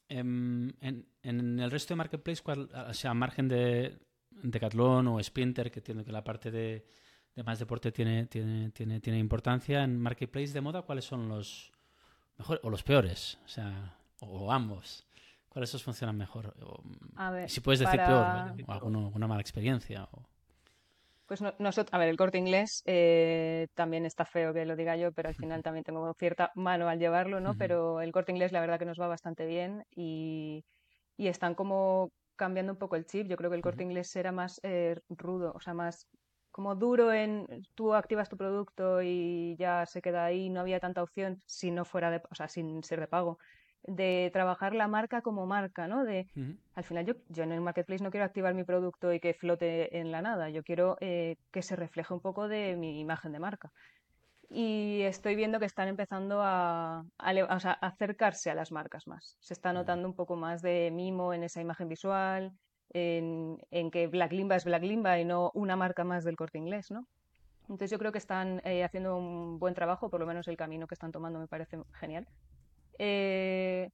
[0.09, 3.99] Em, en, en, el resto de Marketplace, o sea, margen de
[4.31, 6.87] Decathlon o Sprinter, que entiendo que la parte de,
[7.45, 11.73] más deporte tiene, tiene, tiene, tiene importancia, en Marketplace de moda, ¿cuáles son los
[12.39, 13.39] mejores o los peores?
[13.45, 15.05] O sea, o, ambos.
[15.49, 16.55] ¿Cuáles os funcionan mejor?
[17.47, 20.09] si puedes decir peor, o alguna mala experiencia.
[20.13, 20.27] O...
[21.29, 25.13] Pues nosotros, a ver, el corte inglés eh, también está feo que lo diga yo,
[25.13, 27.55] pero al final también tengo cierta mano al llevarlo, ¿no?
[27.55, 30.65] Pero el corte inglés la verdad que nos va bastante bien y,
[31.19, 33.27] están como cambiando un poco el chip.
[33.29, 36.09] Yo creo que el corte inglés era más eh, rudo, o sea, más
[36.51, 41.03] como duro en tú activas tu producto y ya se queda ahí, no había tanta
[41.03, 43.39] opción si no fuera de, o sea, sin ser de pago
[43.85, 46.05] de trabajar la marca como marca, ¿no?
[46.05, 46.27] De,
[46.75, 49.99] Al final yo, yo en el marketplace no quiero activar mi producto y que flote
[49.99, 53.39] en la nada, yo quiero eh, que se refleje un poco de mi imagen de
[53.39, 53.71] marca.
[54.51, 59.37] y estoy viendo que están empezando a, acercarse a las marcas más.
[59.41, 62.53] Se está notando un poco más de mimo en esa imagen visual,
[62.91, 63.59] en,
[63.91, 67.07] que Black Limba es Black Limba y no una marca más del corte inglés, ¿no?
[67.63, 70.87] Entonces yo creo que están eh, haciendo un buen trabajo, por lo menos el camino
[70.87, 72.27] que están tomando me parece genial.
[72.99, 73.91] Eh,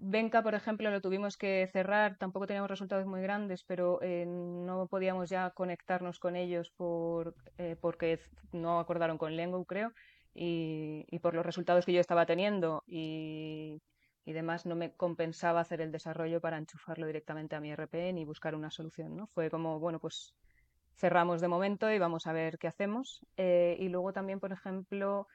[0.00, 4.86] Benca, por ejemplo, lo tuvimos que cerrar, tampoco teníamos resultados muy grandes, pero eh, no
[4.86, 8.20] podíamos ya conectarnos con ellos por, eh, porque
[8.52, 9.92] no acordaron con Lengo, creo,
[10.34, 13.82] y, por los resultados que yo estaba teniendo y,
[14.24, 18.24] y, demás, no me compensaba hacer el desarrollo para enchufarlo directamente a mi RP ni
[18.24, 19.26] buscar una solución, ¿no?
[19.26, 20.32] Fue como, bueno, pues
[20.98, 23.20] cerramos de momento y vamos a ver qué hacemos.
[23.36, 25.26] Eh, y luego también, por ejemplo,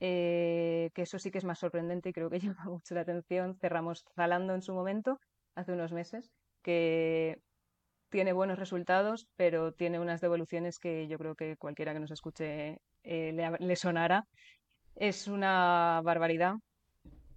[0.00, 3.56] eh, que eso sí que es más sorprendente y creo que llama mucho la atención.
[3.60, 5.18] Cerramos Zalando en su momento,
[5.54, 6.30] hace unos meses,
[6.62, 7.40] que
[8.10, 12.78] tiene buenos resultados, pero tiene unas devoluciones que yo creo que cualquiera que nos escuche
[13.02, 14.24] eh, le, le, sonará.
[14.94, 16.54] Es una barbaridad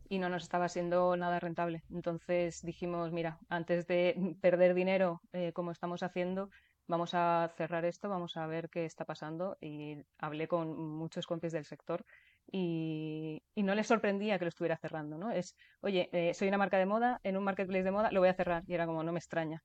[0.10, 1.84] y no nos estaba siendo nada rentable.
[1.90, 6.50] Entonces dijimos, mira, antes de perder dinero eh, como estamos haciendo,
[6.88, 9.58] vamos a cerrar esto, vamos a ver qué está pasando.
[9.62, 12.06] Y hablé con muchos compis del sector
[12.52, 15.32] y, no les sorprendía que lo estuviera cerrando, ¿no?
[15.32, 18.30] Es, oye, eh, soy una marca de moda, en un marketplace de moda lo voy
[18.30, 18.64] a cerrar.
[18.68, 19.64] Y era como, no me extraña.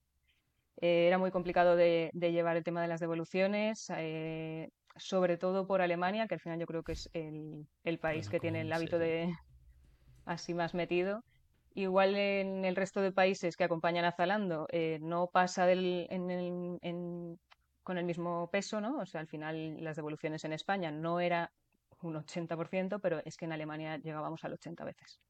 [0.80, 5.82] Eh, era muy complicado de, llevar el tema de las devoluciones, eh, sobre todo por
[5.82, 9.32] Alemania, que al final yo creo que es el, país que tiene el hábito de
[10.24, 11.22] así más metido.
[11.74, 14.66] Igual en el resto de países que acompañan a Zalando
[15.00, 16.08] no pasa del,
[17.82, 18.98] con el mismo peso, ¿no?
[18.98, 21.50] O sea, al final las devoluciones en España no era
[22.04, 25.20] un 80%, pero es que en Alemania llegábamos al 80 veces.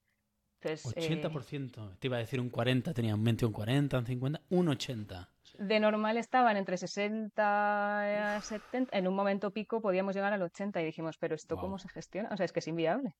[0.62, 4.40] 80%, eh, te iba a decir un 40, tenía un mente un 40, un 50,
[4.50, 5.28] un 80.
[5.58, 10.80] De normal estaban entre 60 y 70, en un momento pico podíamos llegar al 80
[10.80, 12.30] y dijimos, pero ¿esto cómo se gestiona?
[12.32, 13.14] O sea, es que es inviable.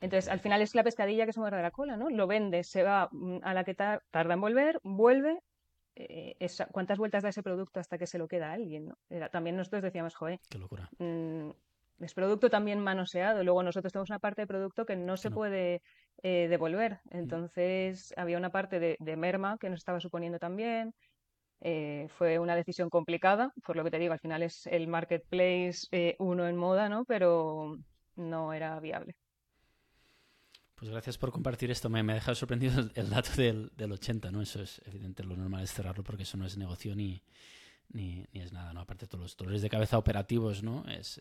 [0.00, 2.08] Entonces, al final es la pescadilla que se muerde la cola, ¿no?
[2.10, 5.40] Lo vende, se va mm, a la que tarda en volver, vuelve,
[5.96, 6.36] eh,
[6.70, 8.86] ¿cuántas vueltas da ese producto hasta que se lo queda a alguien?
[8.86, 9.28] ¿no?
[9.30, 10.88] también nosotros decíamos, joder, qué locura.
[10.98, 11.50] Mm,
[12.00, 13.42] es producto también manoseado.
[13.44, 15.82] Luego nosotros tenemos una parte de producto que no se puede
[16.22, 17.00] eh, devolver.
[17.10, 17.16] Mm.
[17.16, 20.94] Entonces había una parte de, merma que nos estaba suponiendo también.
[21.60, 25.88] Eh, fue una decisión complicada, por lo que te digo, al final es el marketplace
[25.90, 27.04] eh, uno en moda, ¿no?
[27.04, 27.78] Pero
[28.14, 29.16] no era viable.
[30.76, 31.88] Pues gracias por compartir esto.
[31.88, 34.40] Me, me ha dejado sorprendido el, dato del, del, 80, ¿no?
[34.40, 37.24] Eso es evidente, lo normal es cerrarlo porque eso no es negocio ni,
[37.90, 38.80] ni, es nada, ¿no?
[38.80, 40.84] Aparte todos los dolores de cabeza operativos, ¿no?
[40.88, 41.20] Es,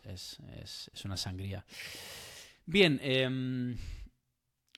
[1.06, 1.66] una sangría.
[2.66, 3.78] Bien, em,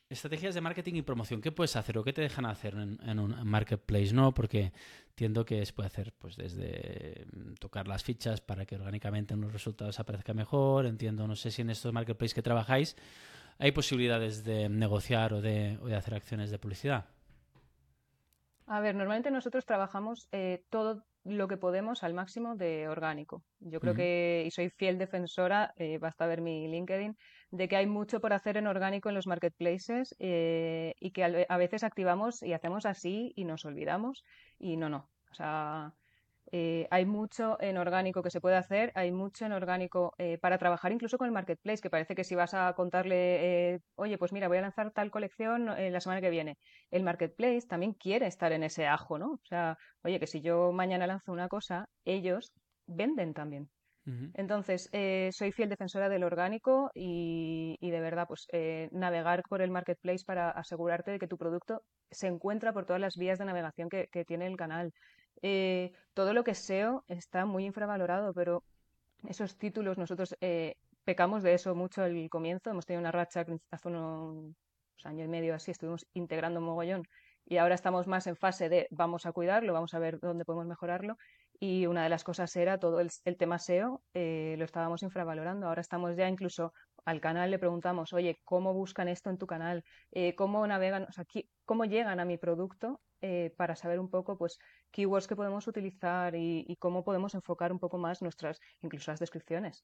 [0.10, 1.42] estrategias de marketing y promoción.
[1.42, 4.14] ¿Qué puedes hacer o qué te dejan hacer en, un marketplace?
[4.14, 4.72] No, porque
[5.10, 9.42] entiendo que se puede hacer pues desde em, tocar las fichas para que orgánicamente en
[9.42, 10.86] los resultados aparezca mejor.
[10.86, 12.96] Entiendo, no sé si en estos marketplaces que trabajáis
[13.58, 17.06] hay posibilidades de negociar o de, o de hacer acciones de publicidad.
[18.66, 23.44] A ver, normalmente nosotros trabajamos eh, todo lo que podemos al máximo de orgánico.
[23.60, 27.18] Yo creo que, y soy fiel defensora, eh, basta ver mi LinkedIn,
[27.52, 31.58] de que hay mucho por hacer en orgánico en los marketplaces eh, y que a
[31.58, 34.24] veces activamos y hacemos así y nos olvidamos
[34.58, 35.10] y no, no.
[35.32, 35.94] O sea,
[36.52, 40.58] eh, hay mucho en orgánico que se puede hacer, hay mucho en orgánico eh, para
[40.58, 44.34] trabajar incluso con el marketplace, que parece que si vas a contarle, eh, oye, pues
[44.34, 46.58] mira, voy a lanzar tal colección la semana que viene,
[46.92, 49.34] el marketplace también quiere estar en ese ajo, ¿no?
[49.34, 52.52] O sea, oye, que si yo mañana lanzo una cosa, ellos
[52.88, 53.70] venden también.
[54.34, 54.90] Entonces,
[55.36, 58.48] soy fiel defensora del orgánico y, de verdad, pues
[58.92, 63.18] navegar por el marketplace para asegurarte de que tu producto se encuentra por todas las
[63.18, 64.92] vías de navegación que, que tiene el canal.
[65.42, 68.64] Eh, todo lo que SEO está muy infravalorado, pero
[69.28, 72.70] esos títulos nosotros eh, pecamos de eso mucho al comienzo.
[72.70, 74.56] Hemos tenido una racha hace unos
[75.04, 77.04] años y medio así, estuvimos integrando un mogollón
[77.46, 80.68] y ahora estamos más en fase de vamos a cuidarlo, vamos a ver dónde podemos
[80.68, 81.18] mejorarlo.
[81.60, 85.68] Y una de las cosas era todo el, tema SEO, eh, lo estábamos infravalorando.
[85.68, 86.74] Ahora estamos ya incluso
[87.06, 89.84] al canal le preguntamos, oye, ¿cómo buscan esto en tu canal?
[90.36, 91.04] ¿Cómo navegan?
[91.04, 91.26] O sea,
[91.66, 93.02] ¿cómo llegan a mi producto?
[93.22, 94.60] Eh, para saber un poco pues
[94.92, 99.84] keywords que podemos utilizar y, cómo podemos enfocar un poco más nuestras, incluso las descripciones.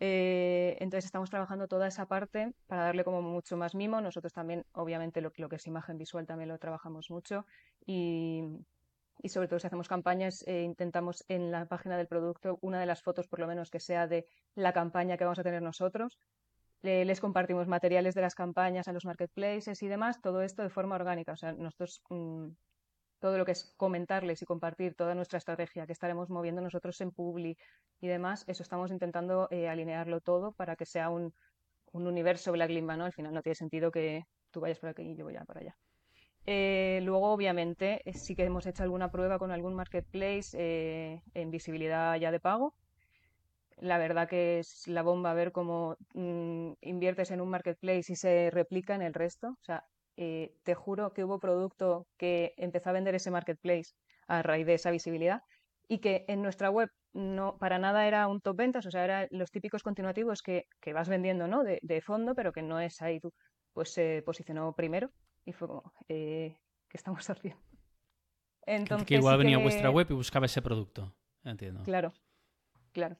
[0.00, 4.02] Eh, entonces estamos trabajando toda esa parte para darle como mucho más mimo.
[4.02, 7.46] Nosotros también, obviamente, lo, que es imagen visual también lo trabajamos mucho
[7.86, 8.42] y,
[9.26, 13.02] sobre todo si hacemos campañas, eh, intentamos en la página del producto una de las
[13.02, 16.18] fotos por lo menos que sea de la campaña que vamos a tener nosotros
[16.82, 20.94] les compartimos materiales de las campañas a los marketplaces y demás, todo esto de forma
[20.94, 21.32] orgánica.
[21.32, 22.48] O sea, nosotros mm,
[23.18, 27.10] todo lo que es comentarles y compartir toda nuestra estrategia que estaremos moviendo nosotros en
[27.10, 27.56] Publi
[28.00, 31.34] y demás, eso estamos intentando eh, alinearlo todo para que sea un,
[31.92, 33.04] un universo Black Limba, ¿no?
[33.06, 35.76] Al final no tiene sentido que tú vayas por aquí y yo voy para allá.
[36.50, 40.56] Eh, luego, obviamente, eh, sí que hemos hecho alguna prueba con algún marketplace
[41.34, 42.74] en visibilidad ya de pago.
[43.76, 48.50] La verdad que es la bomba ver cómo mm, inviertes en un marketplace y se
[48.50, 49.48] replica en el resto.
[49.48, 49.84] O sea,
[50.16, 53.92] eh, te juro que hubo producto que empezó a vender ese marketplace
[54.26, 55.42] a raíz de esa visibilidad
[55.86, 59.28] y que en nuestra web no para nada era un top ventas, o sea, eran
[59.32, 61.62] los típicos continuativos que, vas vendiendo ¿no?
[61.62, 63.34] De, fondo, pero que no es ahí tú.
[63.74, 65.10] Pues se posicionó primero
[65.48, 66.58] y fue como, eh,
[66.88, 67.60] ¿qué estamos haciendo?
[68.66, 71.82] Entonces, que igual venía a vuestra web y buscaba ese producto, entiendo.
[71.84, 72.12] Claro,
[72.92, 73.16] claro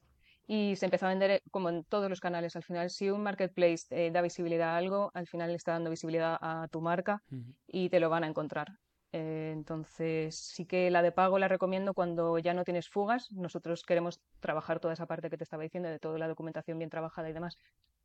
[0.49, 2.57] y se empezó a vender eh, como en todos los canales.
[2.57, 5.91] Al final, si un marketplace eh, da visibilidad a algo, al final le está dando
[5.91, 7.23] visibilidad a tu marca
[7.67, 8.69] y te lo van a encontrar.
[9.13, 13.31] Eh, entonces, sí que la de pago la recomiendo cuando ya no tienes fugas.
[13.31, 16.91] Nosotros queremos trabajar toda esa parte que te estaba diciendo, de toda la documentación bien
[16.91, 17.59] trabajada y demás,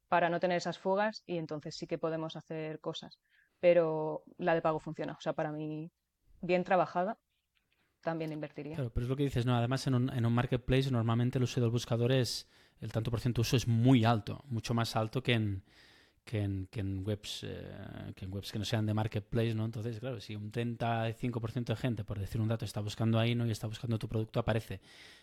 [0.09, 3.19] para no tener esas fugas y entonces sí que podemos hacer cosas.
[3.63, 5.13] Pero la de pago funciona.
[5.13, 5.89] O sea, para mí,
[6.41, 7.17] bien trabajada,
[8.02, 8.76] también invertiría.
[8.76, 11.45] Claro, pero es lo que dices, no, además en un, en un marketplace normalmente el
[11.45, 12.45] uso del buscador es,
[12.82, 15.63] el tanto por ciento de uso es muy alto, mucho más alto que en,
[16.26, 19.63] que en, que en webs eh, que en webs que no sean de marketplace, ¿no?
[19.63, 23.47] Entonces, claro, si un 35% de gente, por decir un dato, está buscando ahí, ¿no?
[23.47, 24.82] Y está buscando tu producto, aparece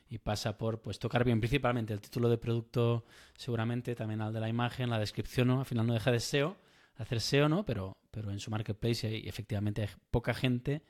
[0.09, 3.05] y pasa por, pues, tocar bien, principalmente el título de producto,
[3.37, 5.61] seguramente, también al de la imagen, la descripción, ¿no?
[5.61, 6.57] Al final no deja de SEO,
[6.97, 7.67] hacer SEO, ¿no?
[7.67, 10.83] Pero, pero en su marketplace hay, efectivamente hay poca gente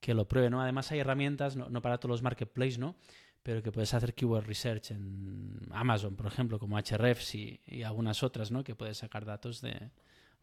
[0.00, 0.60] que lo pruebe, ¿no?
[0.60, 2.94] Además hay herramientas, no, para todos los marketplaces, ¿no?
[3.42, 8.50] Pero que puedes hacer keyword research en Amazon, por ejemplo, como Hrefs y, algunas otras,
[8.50, 8.64] ¿no?
[8.64, 9.90] Que puedes sacar datos de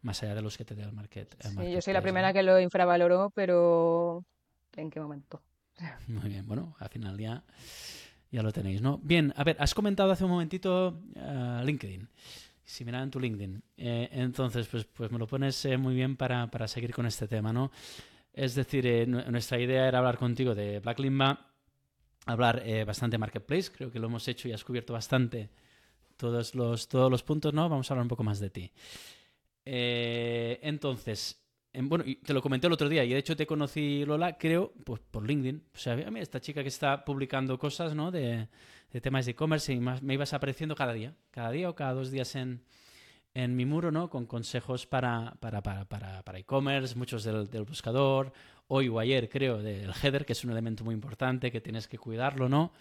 [0.00, 1.36] más allá de los que te da el market.
[1.40, 4.24] sí, yo soy la primera que lo infravaloró, pero
[4.76, 5.42] ¿en qué momento?
[6.08, 7.44] Muy bien, bueno, al final ya,
[8.32, 8.98] ya lo tenéis, ¿no?
[8.98, 12.08] Bien, a ver, has comentado hace un momentito uh, LinkedIn.
[12.64, 13.62] Si miran tu LinkedIn.
[13.76, 17.28] Eh, entonces, pues, pues me lo pones eh, muy bien para, para seguir con este
[17.28, 17.70] tema, ¿no?
[18.32, 21.50] Es decir, eh, nuestra idea era hablar contigo de Black Limba,
[22.24, 25.50] hablar bastante Marketplace, creo que lo hemos hecho y has cubierto bastante
[26.16, 27.68] todos los, todos los puntos, ¿no?
[27.68, 28.70] Vamos a hablar un poco más de ti.
[29.64, 30.58] Eh,
[31.74, 34.72] entonces, bueno, te lo comenté el otro día y de hecho te conocí, Lola, creo,
[34.84, 35.62] pues por LinkedIn.
[35.74, 38.10] O sea, mí esta chica que está publicando cosas, ¿no?
[38.10, 38.48] De,
[38.90, 42.10] de temas de e-commerce y me ibas apareciendo cada día, cada día o cada dos
[42.10, 42.62] días en,
[43.32, 44.10] en mi muro, ¿no?
[44.10, 48.32] Con consejos para, para, para, para, e-commerce, muchos del, buscador,
[48.68, 51.96] hoy o ayer, creo, del header, que es un elemento muy importante, que tienes que
[51.96, 52.72] cuidarlo, ¿no?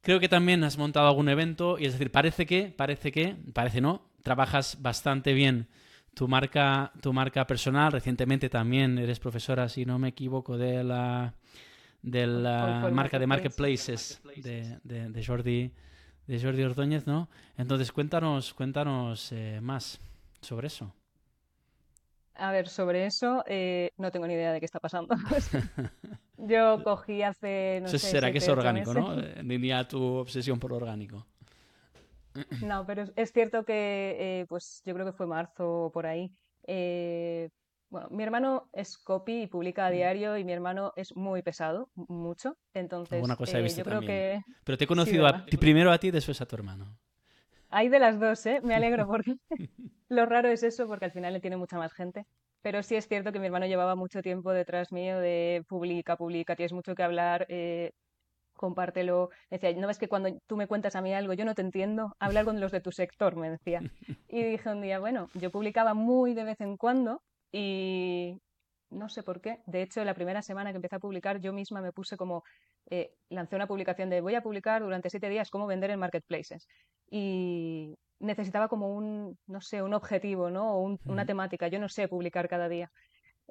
[0.00, 3.80] Creo que también has montado algún evento, y es decir, parece que, parece que, parece
[3.80, 5.68] no, trabajas bastante bien
[6.14, 7.92] tu marca, tu marca personal.
[7.92, 11.34] Recientemente también eres profesora, si no me equivoco, de la,
[12.02, 15.72] de la marca de Marketplaces de, de, de Jordi
[16.26, 17.28] de Jordi Ordóñez, ¿no?
[17.56, 20.00] Entonces, cuéntanos, cuéntanos eh, más
[20.40, 20.94] sobre eso.
[22.36, 25.14] A ver, sobre eso eh, no tengo ni idea de qué está pasando.
[26.36, 29.16] Yo cogí hace, no sé, Será que es orgánico, ¿no?
[29.42, 31.26] Ni a tu obsesión por orgánico.
[32.62, 36.32] No, pero es cierto que, eh, pues yo creo que fue marzo o por ahí,
[37.94, 39.92] bueno, mi hermano es copy y publica a mm.
[39.92, 42.56] diario y mi hermano es muy pesado, mucho.
[42.74, 44.42] Entonces, Alguna cosa he eh, visto yo creo que...
[44.64, 46.98] Pero te he conocido a ti, primero a ti, después a tu hermano.
[47.70, 48.60] Hay de las dos, ¿eh?
[48.64, 49.36] Me alegro porque
[50.08, 52.26] lo raro es eso, porque al final le tiene mucha más gente.
[52.62, 56.56] Pero sí es cierto que mi hermano llevaba mucho tiempo detrás mío de publica, publica,
[56.56, 57.92] tienes mucho que hablar, eh,
[58.56, 59.30] compártelo.
[59.50, 62.16] Decía, ¿no ves que cuando tú me cuentas a mí algo yo no te entiendo?
[62.18, 63.80] Habla con los de tu sector, me decía.
[64.28, 68.40] Y dije un día, bueno, yo publicaba muy de vez en cuando, y
[68.90, 69.60] no sé por qué.
[69.66, 72.42] De hecho, la primera semana que empecé a publicar, yo misma me puse como,
[72.90, 76.66] eh, lancé una publicación de voy a publicar durante siete días cómo vender en marketplaces.
[77.10, 80.76] Y necesitaba como un, no sé, un objetivo, ¿no?
[80.76, 81.68] O una temática.
[81.68, 82.90] Yo no sé publicar cada día.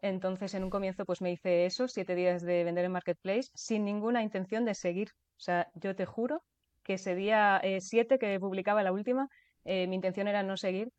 [0.03, 3.85] Entonces, en un comienzo, pues me hice eso, siete días de vender en marketplace, sin
[3.85, 5.11] ninguna intención de seguir.
[5.37, 6.43] O sea, yo te juro
[6.83, 9.29] que ese día eh, siete que publicaba la última,
[9.63, 10.89] eh, mi intención era no seguir,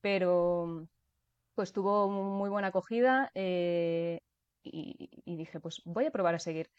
[0.00, 0.86] pero
[1.54, 4.20] pues tuvo muy buena acogida eh,
[4.62, 6.70] y, dije, pues voy a probar a seguir.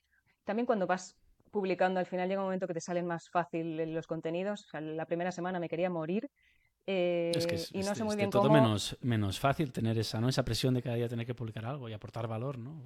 [0.44, 1.16] También cuando vas
[1.52, 4.68] publicando, al final llega un momento que te salen más fácil los contenidos.
[4.74, 6.32] la primera semana me quería morir.
[6.88, 7.32] Eh,
[7.72, 10.30] y no sé muy bien todo menos, menos fácil tener esa, ¿no?
[10.30, 12.84] esa presión de cada día tener que publicar algo y aportar valor, ¿no?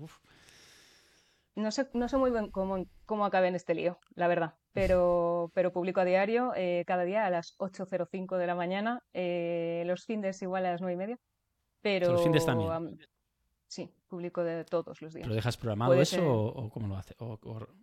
[1.56, 5.52] No sé, no sé muy bien cómo, cómo acabé en este lío, la verdad, pero,
[5.54, 10.41] pero publico a diario, eh, cada día a las 8.05 de la mañana, los fines
[10.41, 11.20] igual a las 9 y media.
[11.82, 12.14] Pero.
[12.14, 13.00] Los fines también.
[13.68, 15.28] Sí, publico de todos los días.
[15.28, 17.16] ¿Lo dejas programado eso o, cómo lo hace?
[17.20, 17.38] O,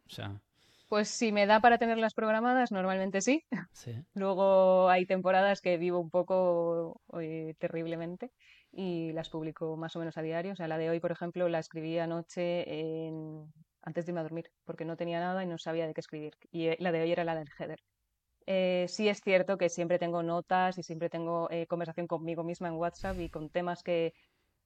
[0.09, 0.43] sea...
[0.89, 3.45] Pues si me da para tenerlas programadas, normalmente sí.
[4.14, 8.30] Luego hay temporadas que vivo un poco eh, terriblemente
[8.72, 10.53] y las publico más o menos a diario.
[10.53, 12.64] O sea, la de hoy, por ejemplo, la escribí anoche
[13.82, 16.34] antes de irme a dormir porque no tenía nada y no sabía de qué escribir.
[16.51, 17.80] Y eh, la de hoy era la del header.
[18.47, 22.68] Eh, sí es cierto que siempre tengo notas y siempre tengo eh, conversación conmigo misma
[22.68, 24.12] en WhatsApp y con temas que,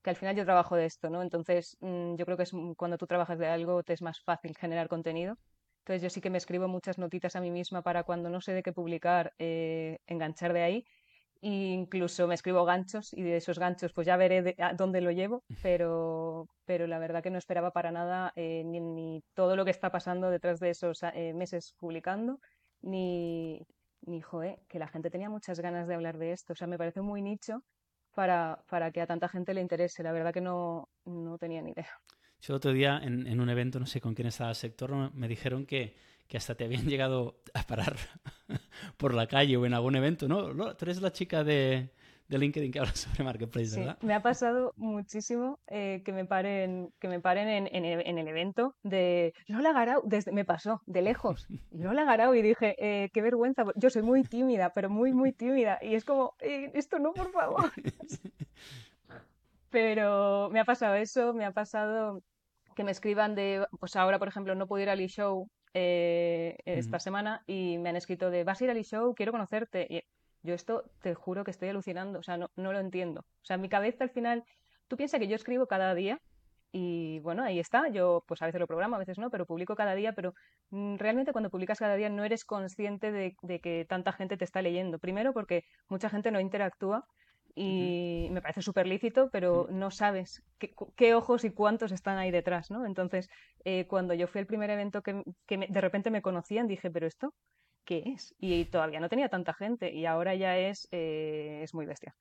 [0.03, 1.23] que al final yo trabajo de esto, ¿no?
[1.23, 4.57] Entonces mm, yo creo que es cuando tú trabajas de algo te es más fácil
[4.57, 5.37] generar contenido.
[5.91, 8.53] Entonces yo sí que me escribo muchas notitas a mí misma para cuando no sé
[8.53, 10.85] de qué publicar, eh, enganchar de ahí.
[11.43, 15.11] E incluso me escribo ganchos y de esos ganchos pues ya veré a dónde lo
[15.11, 19.73] llevo, pero, pero la verdad que no esperaba para nada ni, ni, todo lo que
[19.73, 21.01] está pasando detrás de esos
[21.35, 22.39] meses publicando
[22.83, 23.67] ni,
[24.03, 26.53] ni joe, que la gente tenía muchas ganas de hablar de esto.
[26.53, 27.65] O sea, me parece muy nicho
[28.15, 30.05] para, para que a tanta gente le interese.
[30.05, 31.91] La verdad que no, no tenía ni idea.
[32.43, 35.13] Yo el otro día en, en, un evento, no sé con quién estaba el sector,
[35.15, 35.95] me dijeron que,
[36.27, 37.97] que hasta te habían llegado a parar
[38.97, 40.75] por la calle o en algún evento, ¿no?
[40.77, 41.91] Tú eres la chica de,
[42.31, 43.99] de LinkedIn que habla sobre Marketplace, ¿verdad?
[44.03, 48.77] me ha pasado muchísimo eh, que me paren, que me paren en, en, el evento
[48.85, 53.65] de Lola Garau, desde, me pasó, de lejos, Lola Garau, y dije, eh, qué vergüenza,
[53.75, 57.33] yo soy muy tímida, pero muy, muy tímida, y es como, eh, esto no, por
[57.33, 57.73] favor.
[59.71, 62.23] pero me ha pasado eso, me ha pasado
[62.81, 67.43] que me escriban de, pues ahora, por ejemplo, no puedo ir al e-show esta semana
[67.47, 69.87] y me han escrito de, vas a ir al e-show, quiero conocerte.
[69.91, 70.03] Y
[70.43, 73.21] yo esto te juro que estoy alucinando, o sea, no, no lo entiendo.
[73.21, 74.45] O sea, mi cabeza al final,
[74.89, 76.23] tú piensas que yo escribo cada día
[76.73, 79.77] y bueno, ahí está, yo pues a veces lo programo, a veces no, pero publico
[79.77, 80.33] cada día, pero
[80.71, 84.63] mm, realmente cuando publicas cada día no eres consciente de, que tanta gente te está
[84.63, 84.99] leyendo.
[84.99, 87.05] Primero porque mucha gente no interactúa
[87.55, 90.43] y me parece súper lícito, pero no sabes
[90.97, 92.87] qué, ojos y cuántos están ahí detrás, ¿no?
[92.87, 93.29] Entonces,
[93.65, 97.35] eh, cuando yo fui al primer evento que, de repente me conocían, dije, pero esto,
[97.85, 98.35] qué es.
[98.39, 102.15] Y todavía no tenía tanta gente y ahora ya es, eh, es muy bestia.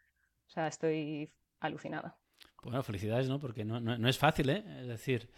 [0.47, 2.17] O sea, estoy alucinada.
[2.63, 3.39] Bueno, felicidades, ¿no?
[3.39, 4.63] Porque no, no, es fácil, ¿eh?
[4.81, 5.29] Es decir,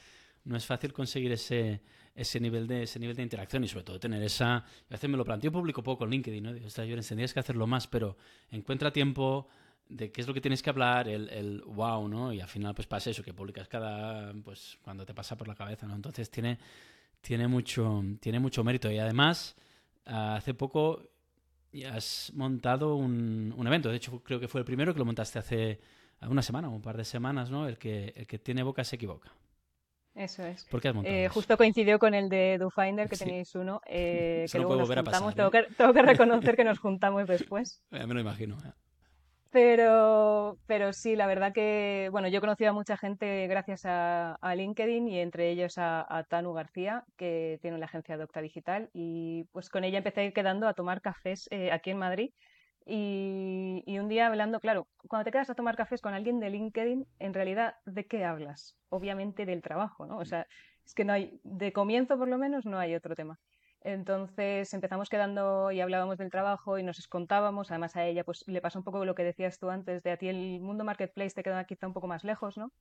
[0.44, 1.82] no es fácil conseguir ese,
[2.16, 4.58] ese, nivel de, ese nivel de interacción y sobre todo tener esa...
[4.58, 6.66] A veces me lo planteo público poco en LinkedIn, ¿no?
[6.66, 8.18] O sea, yo tendrías que hacerlo más, pero
[8.50, 9.48] encuentra tiempo
[9.90, 12.34] de qué es lo que tienes que hablar, el, el wow, ¿no?
[12.34, 14.34] Y al final pues pasa eso, que publicas cada...
[14.44, 15.96] pues cuando te pasa por la cabeza, ¿no?
[15.96, 16.58] Entonces tiene,
[17.20, 19.56] tiene, mucho, tiene mucho mérito y además
[20.06, 21.04] hace poco
[21.90, 23.90] has montado un, evento.
[23.90, 25.80] De hecho, creo que fue el primero que lo montaste hace
[26.28, 27.68] una semana o un par de semanas, ¿no?
[27.68, 29.32] El que, el que tiene boca se equivoca.
[30.14, 30.66] Eso es.
[30.66, 34.46] ¿Por qué has montado eh, justo coincidió con el de DoFinder, que tenéis uno, eh,
[34.52, 35.36] que luego nos juntamos.
[35.36, 37.82] tengo, que, tengo, que, reconocer que nos juntamos después.
[37.92, 38.58] me lo imagino.
[39.52, 44.38] Pero, pero sí, la verdad que, bueno, yo he conocido a mucha gente gracias a,
[44.42, 49.70] LinkedIn y entre ellos a, Tanu García, que tiene la agencia Docta Digital, y pues
[49.70, 52.32] con ella empecé a ir quedando a tomar cafés eh, aquí en Madrid.
[52.86, 56.50] Y, y, un día hablando, claro, cuando te quedas a tomar cafés con alguien de
[56.50, 58.78] LinkedIn, en realidad, ¿de qué hablas?
[58.90, 60.18] Obviamente del trabajo, ¿no?
[60.18, 60.48] O sea,
[60.86, 63.38] es que no hay, de comienzo por lo menos, no hay otro tema.
[63.84, 68.62] Entonces empezamos quedando y hablábamos del trabajo y nos contábamos, además a ella pues le
[68.62, 71.44] pasa un poco lo que decías tú antes, de a ti el mundo marketplace te
[71.44, 72.72] queda quizá un poco más lejos, ¿no?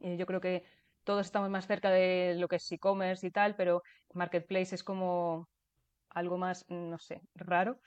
[0.00, 0.64] Y yo creo que
[1.04, 3.82] todos estamos más cerca de lo que es e-commerce y tal, pero
[4.14, 5.48] marketplace es como
[6.10, 7.80] algo más, no sé, raro.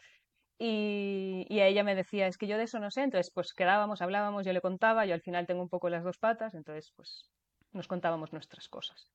[0.59, 3.53] Y, y, a ella me decía, es que yo de eso no sé, entonces pues
[3.53, 6.91] quedábamos, hablábamos, yo le contaba, yo al final tengo un poco las dos patas, entonces
[6.95, 7.31] pues
[7.71, 9.09] nos contábamos nuestras cosas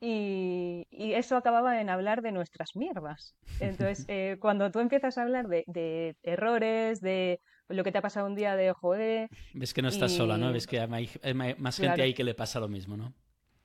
[0.00, 3.34] y, eso acababa en hablar de nuestras mierdas.
[3.60, 8.26] Entonces, eh, cuando tú empiezas a hablar de, errores, de lo que te ha pasado
[8.26, 9.28] un día de joder...
[9.52, 10.52] Ves que no estás sola, ¿no?
[10.52, 11.08] Ves que hay,
[11.58, 13.12] más gente ahí que le pasa lo mismo, ¿no?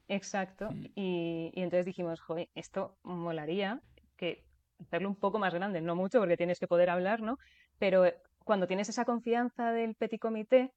[0.07, 0.69] Exacto.
[0.71, 0.85] Mm.
[0.95, 3.81] Y, entonces dijimos, joder, esto molaría
[4.17, 4.45] que
[4.79, 7.39] hacerlo un poco más grande, no mucho porque tienes que poder hablar, ¿no?
[7.79, 8.05] Pero
[8.43, 10.73] cuando tienes esa confianza del petit comité,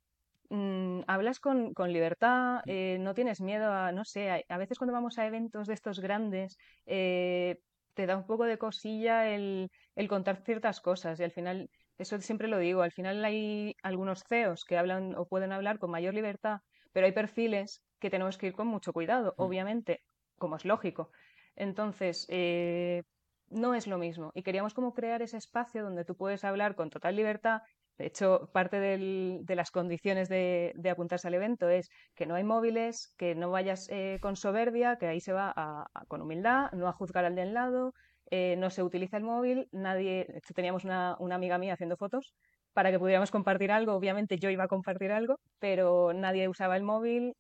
[0.50, 2.70] Mm, hablas con, libertad, mm.
[2.70, 6.00] eh, no tienes miedo a, no sé, a, veces cuando vamos a eventos de estos
[6.00, 7.60] grandes, eh,
[7.94, 9.70] te da un poco de cosilla el,
[10.08, 11.68] contar ciertas cosas y al final,
[11.98, 15.90] eso siempre lo digo, al final hay algunos CEOs que hablan o pueden hablar con
[15.90, 16.60] mayor libertad,
[16.92, 19.42] pero hay perfiles que tenemos que ir con mucho cuidado, mm.
[19.42, 20.02] obviamente,
[20.38, 21.10] como es lógico.
[21.56, 23.02] Entonces, eh,
[23.50, 24.30] no es lo mismo.
[24.34, 27.62] Y queríamos como crear ese espacio donde tú puedes hablar con total libertad
[27.98, 33.12] de hecho, parte de las condiciones de, apuntarse al evento es que no hay móviles,
[33.18, 37.24] que no vayas eh, con soberbia, que ahí se va con humildad, no a juzgar
[37.24, 37.94] al de al lado,
[38.30, 42.34] eh, no se utiliza el móvil, nadie, de teníamos una, amiga mía haciendo fotos
[42.72, 46.84] para que pudiéramos compartir algo, obviamente yo iba a compartir algo, pero nadie usaba el
[46.84, 47.34] móvil,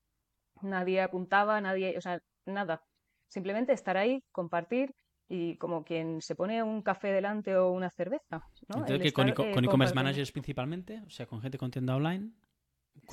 [0.62, 2.82] nadie apuntaba, nadie, o sea, nada.
[3.28, 4.94] Simplemente estar ahí, compartir
[5.28, 8.42] y como quien se pone un café delante o una cerveza.
[8.68, 8.86] ¿no?
[8.86, 12.30] Entonces, con, eh, e-commerce managers principalmente, o sea, con gente con tienda online.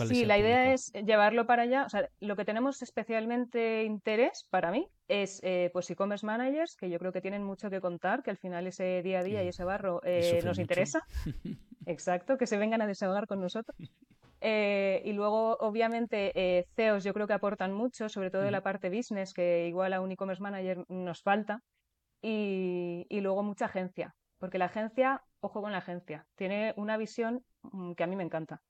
[0.07, 1.85] Sí, la idea es llevarlo para allá.
[1.85, 6.89] O sea, lo que tenemos especialmente interés para mí es eh, pues e-commerce managers, que
[6.89, 9.49] yo creo que tienen mucho que contar, que al final ese día a día y
[9.49, 11.01] ese barro eh, nos interesa.
[11.85, 13.77] Exacto, que se vengan a desahogar con nosotros.
[14.41, 18.61] Eh, y luego, obviamente, eh, CEOs yo creo que aportan mucho, sobre todo en la
[18.61, 21.61] parte business, que igual a un e-commerce manager nos falta.
[22.21, 27.45] Y, y, luego mucha agencia, porque la agencia, ojo con la agencia, tiene una visión
[27.61, 28.61] mm, que a mí me encanta.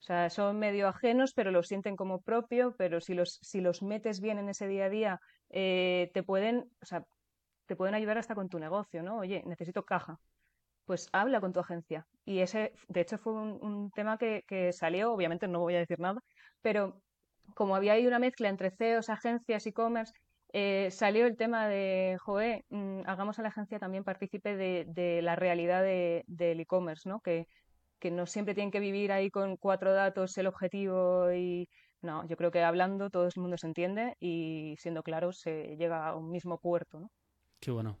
[0.00, 3.82] O sea, son medio ajenos, pero lo sienten como propio, pero si los, si los
[3.82, 5.20] metes bien en ese día a día,
[5.50, 7.04] eh, te pueden, o sea,
[7.66, 9.18] te pueden ayudar hasta con tu negocio, ¿no?
[9.18, 10.18] Oye, necesito caja
[10.86, 12.06] pues habla con tu agencia.
[12.24, 16.20] Y ese, de hecho, fue un, tema que, salió, obviamente no voy a decir nada,
[16.62, 17.02] pero
[17.54, 20.12] como había ahí una mezcla entre CEOs, agencias, e-commerce,
[20.58, 25.36] eh, salió el tema de, joe, mm, hagamos a la agencia también partícipe de, la
[25.36, 27.20] realidad del e-commerce, ¿no?
[27.20, 27.46] Que,
[27.98, 31.68] que no siempre tienen que vivir ahí con cuatro datos el objetivo y...
[32.00, 36.08] No, yo creo que hablando todo el mundo se entiende y siendo claro se llega
[36.08, 37.10] a un mismo puerto, ¿no?
[37.60, 37.98] Qué bueno.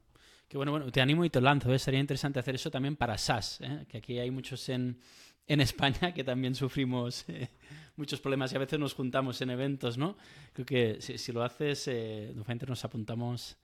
[0.48, 1.74] Que bueno, bueno, te animo y te lanzo.
[1.74, 1.78] ¿eh?
[1.78, 3.84] Sería interesante hacer eso también para SaaS, ¿eh?
[3.88, 5.00] que aquí hay muchos en,
[5.46, 7.48] en España que también sufrimos eh,
[7.96, 10.16] muchos problemas y a veces nos juntamos en eventos, ¿no?
[10.52, 12.34] Creo que si, lo haces, eh,
[12.66, 13.56] nos apuntamos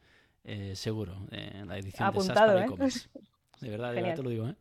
[0.44, 2.54] eh, seguro en la edición de SaaS para.
[3.60, 4.56] De verdad, de verdad te lo digo, ¿eh?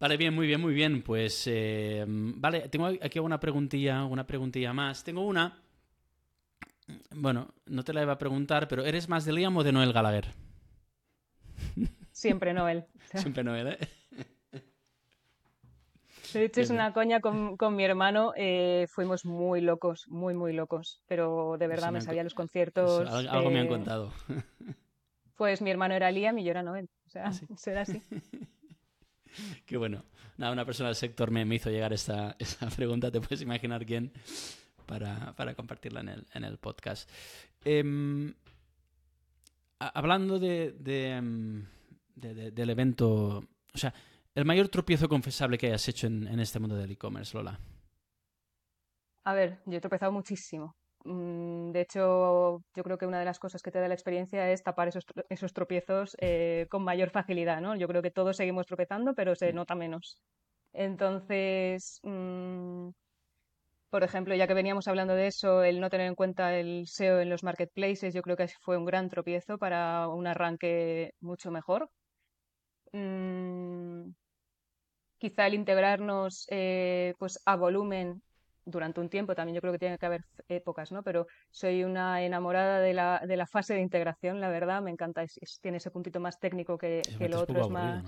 [0.00, 1.02] Vale, bien, muy bien, muy bien.
[1.02, 1.48] Pues,
[2.08, 5.04] vale, tengo aquí una preguntilla, una preguntilla más.
[5.04, 5.62] Tengo una,
[7.14, 9.92] bueno, no te la iba a preguntar, pero ¿eres más de Liam o de Noel
[9.92, 10.34] Gallagher?
[12.10, 12.84] Siempre Noel.
[13.14, 13.78] Siempre Noel, ¿eh?
[16.32, 18.32] De hecho, es una coña con, con mi hermano.
[18.36, 21.02] Eh, fuimos muy locos, muy, muy locos.
[21.06, 23.08] Pero de verdad me, sabía los conciertos.
[23.08, 24.12] algo me han contado.
[25.34, 26.88] Pues mi hermano era Liam y yo era Noel.
[27.06, 28.02] O sea, ¿Ah, será así.
[29.66, 30.04] Qué bueno.
[30.36, 33.10] Nada, una persona del sector me, me hizo llegar esta, esta, pregunta.
[33.10, 34.12] Te puedes imaginar quién
[34.86, 37.10] para, para compartirla en el, en el podcast.
[37.64, 38.32] Eh,
[39.94, 41.66] hablando em,
[42.14, 43.92] de, del evento, o sea,
[44.34, 47.58] el mayor tropiezo confesable que hayas hecho en, este mundo del e-commerce, Lola.
[49.24, 50.74] A ver, yo he tropezado muchísimo.
[51.04, 54.50] Mm, de hecho, yo creo que una de las cosas que te da la experiencia
[54.50, 57.76] es tapar esos, esos tropiezos eh, con mayor facilidad, ¿no?
[57.76, 60.18] Yo creo que todos seguimos tropezando, pero se nota menos.
[60.72, 62.90] Entonces, mm,
[63.90, 67.20] por ejemplo, ya que veníamos hablando de eso, el no tener en cuenta el SEO
[67.20, 71.90] en los marketplaces, yo creo que fue un gran tropiezo para un arranque mucho mejor.
[72.92, 74.12] Mm,
[75.22, 78.20] quizá el integrarnos eh, pues a volumen
[78.64, 81.04] durante un tiempo, también yo creo que tiene que haber épocas, ¿no?
[81.04, 85.24] Pero soy una enamorada de la, de la fase de integración, la verdad, me encanta,
[85.60, 88.04] tiene ese puntito más técnico que, lo otro es más...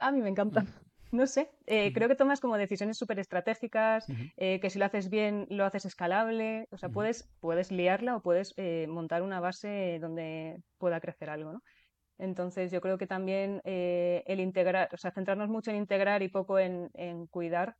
[0.00, 0.62] A mí me encanta.
[0.62, 0.68] Mm.
[1.12, 4.06] No sé, eh, creo que tomas como decisiones súper estratégicas,
[4.38, 8.22] eh, que si lo haces bien lo haces escalable, o sea, puedes, puedes liarla o
[8.22, 11.62] puedes eh, montar una base donde pueda crecer algo, ¿no?
[12.18, 16.58] Entonces yo creo que también el integrar, o sea, centrarnos mucho en integrar y poco
[16.58, 16.90] en,
[17.30, 17.76] cuidar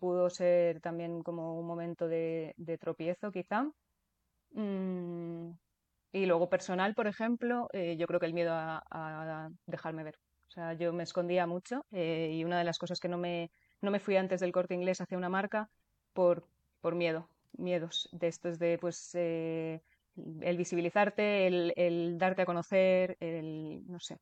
[0.00, 3.70] pudo ser también como un momento de, tropiezo quizá.
[4.52, 5.50] Mm,
[6.12, 10.16] y luego personal, por ejemplo, yo creo que el miedo a dejarme ver.
[10.48, 13.50] O sea, yo me escondía mucho eh, y una de las cosas que no me,
[13.80, 15.68] no me fui antes del corte inglés hacia una marca
[16.12, 16.46] por,
[16.80, 19.82] por miedo, miedos de estos de pues eh,
[20.40, 24.18] el visibilizarte, el, el, darte a conocer, el no sé.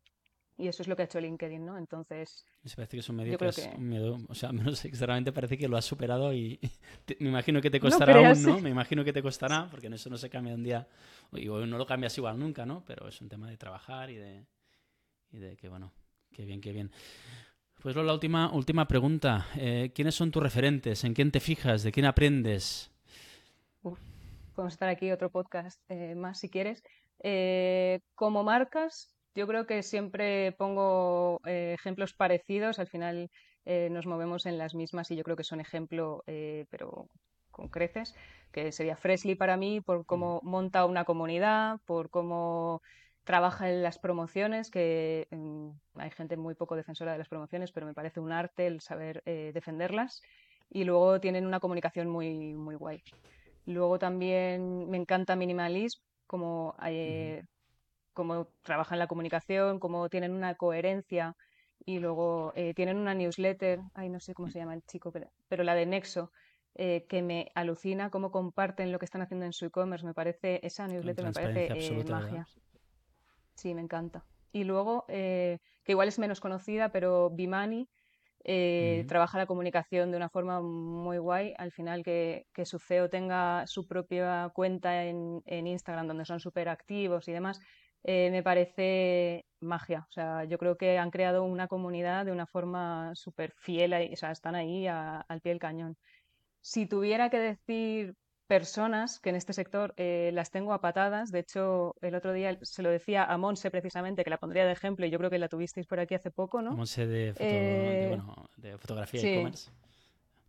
[0.56, 1.76] Y eso es lo que ha hecho LinkedIn, ¿no?
[1.76, 2.44] Entonces.
[2.76, 4.18] Parece que es un, medio que es un miedo.
[4.28, 6.60] O sea, menos extremadamente parece que lo has superado y
[7.18, 8.60] me imagino que te costará aún, ¿no?
[8.60, 10.86] Me imagino que te costará, porque en eso no se cambia un día.
[11.32, 12.84] Y no lo cambias igual nunca, ¿no?
[12.86, 14.46] Pero es un tema de trabajar y de,
[15.32, 15.92] y de que, bueno,
[16.34, 16.90] Qué bien, qué bien.
[17.80, 19.46] Pues la última, última pregunta.
[19.56, 21.04] Eh, ¿Quiénes son tus referentes?
[21.04, 21.84] ¿En quién te fijas?
[21.84, 22.90] ¿De quién aprendes?
[24.54, 26.82] Podemos estar aquí otro podcast eh, más si quieres.
[27.22, 32.78] Eh, como marcas, yo creo que siempre pongo ejemplos parecidos.
[32.78, 33.30] Al final
[33.66, 37.08] nos movemos en las mismas y yo creo que son ejemplo, pero
[37.50, 38.14] con creces,
[38.52, 42.82] que sería Freshly para mí por cómo monta una comunidad, por cómo
[43.24, 47.86] trabaja en las promociones, que mm, hay gente muy poco defensora de las promociones, pero
[47.86, 50.22] me parece un arte el saber eh, defenderlas.
[50.70, 53.02] Y luego tienen una comunicación muy, muy guay.
[53.66, 57.42] Luego también me encanta Minimalism, como, eh,
[58.12, 61.34] como trabajan la comunicación, como tienen una coherencia
[61.84, 65.30] y luego eh, tienen una newsletter, ay no sé cómo se llama el chico, pero,
[65.48, 66.30] pero la de Nexo,
[66.74, 70.06] eh, que me alucina cómo comparten lo que están haciendo en su e-commerce.
[70.06, 72.46] Me parece, esa newsletter me parece eh, magia.
[73.54, 74.24] Sí, me encanta.
[74.52, 77.88] Y luego, que igual es menos conocida, pero Bimani
[79.08, 81.54] trabaja la comunicación de una forma muy guay.
[81.58, 86.40] Al final, que, que su CEO tenga su propia cuenta en, en Instagram, donde son
[86.40, 87.60] súper activos y demás,
[88.04, 90.06] eh, me parece magia.
[90.08, 94.16] O sea, yo creo que han creado una comunidad de una forma súper fiel, o
[94.16, 95.96] sea, están ahí al pie del cañón.
[96.60, 98.14] Si tuviera que decir
[98.46, 102.56] personas que en este sector eh, las tengo a patadas, de hecho, el otro día
[102.62, 105.38] se lo decía a Monse precisamente, que la pondría de ejemplo, y yo creo que
[105.38, 106.72] la tuvisteis por aquí hace poco, ¿no?
[106.72, 108.18] Monse de, eh,
[108.78, 109.70] fotografía y e-commerce.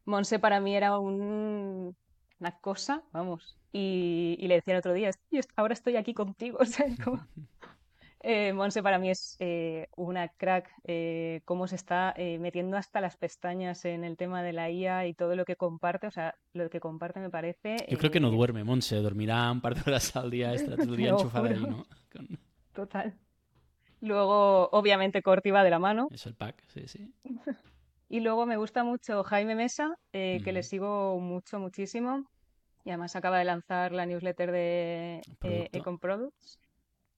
[0.05, 1.95] Monse para mí era un,
[2.39, 3.57] una cosa, vamos.
[3.71, 5.11] Y, le decía el otro día,
[5.55, 6.59] ahora estoy aquí contigo.
[6.61, 6.65] O
[8.25, 13.17] eh, Monse para mí es eh, una crack, eh, cómo se está metiendo hasta las
[13.17, 16.07] pestañas en el tema de la IA y todo lo que comparte.
[16.07, 17.77] O sea, lo que comparte me parece.
[17.87, 20.93] Yo creo que no duerme, Monse, dormirá un par de horas al día, está todo
[20.93, 21.85] el día enchufada ahí, ¿no?
[22.73, 23.15] Total.
[24.01, 26.07] Luego, obviamente, Corti va de la mano.
[26.11, 27.13] Es el pack, sí, sí.
[28.07, 32.23] Y luego me gusta mucho Jaime Mesa, que le sigo mucho, muchísimo.
[32.85, 36.59] Y además acaba de lanzar la newsletter de eh, Econ Products,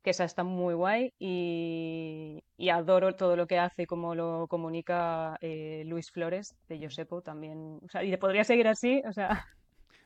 [0.01, 5.37] que esa está muy guay y, adoro todo lo que hace y cómo lo comunica
[5.41, 7.79] eh, Luis Flores de Josepo también.
[7.83, 9.45] O sea, y podría seguir así, o sea...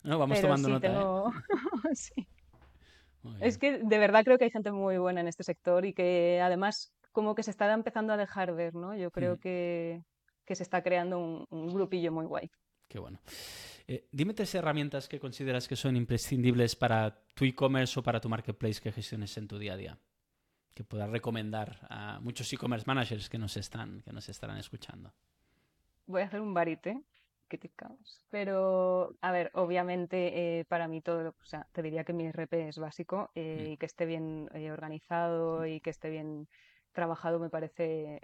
[0.04, 0.88] No, vamos tomando nota.
[0.88, 1.94] ¿eh?
[1.94, 2.28] sí.
[3.40, 6.42] Es que de verdad creo que hay gente muy buena en este sector y que
[6.42, 8.96] además como que se está empezando a dejar ver, ¿no?
[8.96, 9.40] Yo creo mm.
[9.40, 10.02] que,
[10.48, 12.50] se está creando un, un grupillo muy guay.
[12.88, 13.20] Qué bueno.
[13.88, 18.30] Eh, dime tres herramientas que consideras que son imprescindibles para tu e-commerce o para tu
[18.30, 20.00] marketplace que gestiones en tu día a día.
[20.74, 25.14] Que puedas recomendar a muchos e-commerce managers que nos, están, que nos estarán escuchando.
[26.06, 27.02] Voy a hacer un barite,
[27.48, 27.72] que te
[28.30, 32.70] Pero, a ver, obviamente eh, para mí todo, o sea, te diría que mi RP
[32.70, 33.72] es básico eh, mm.
[33.72, 36.48] y que esté bien organizado y que esté bien
[36.94, 38.22] trabajado me parece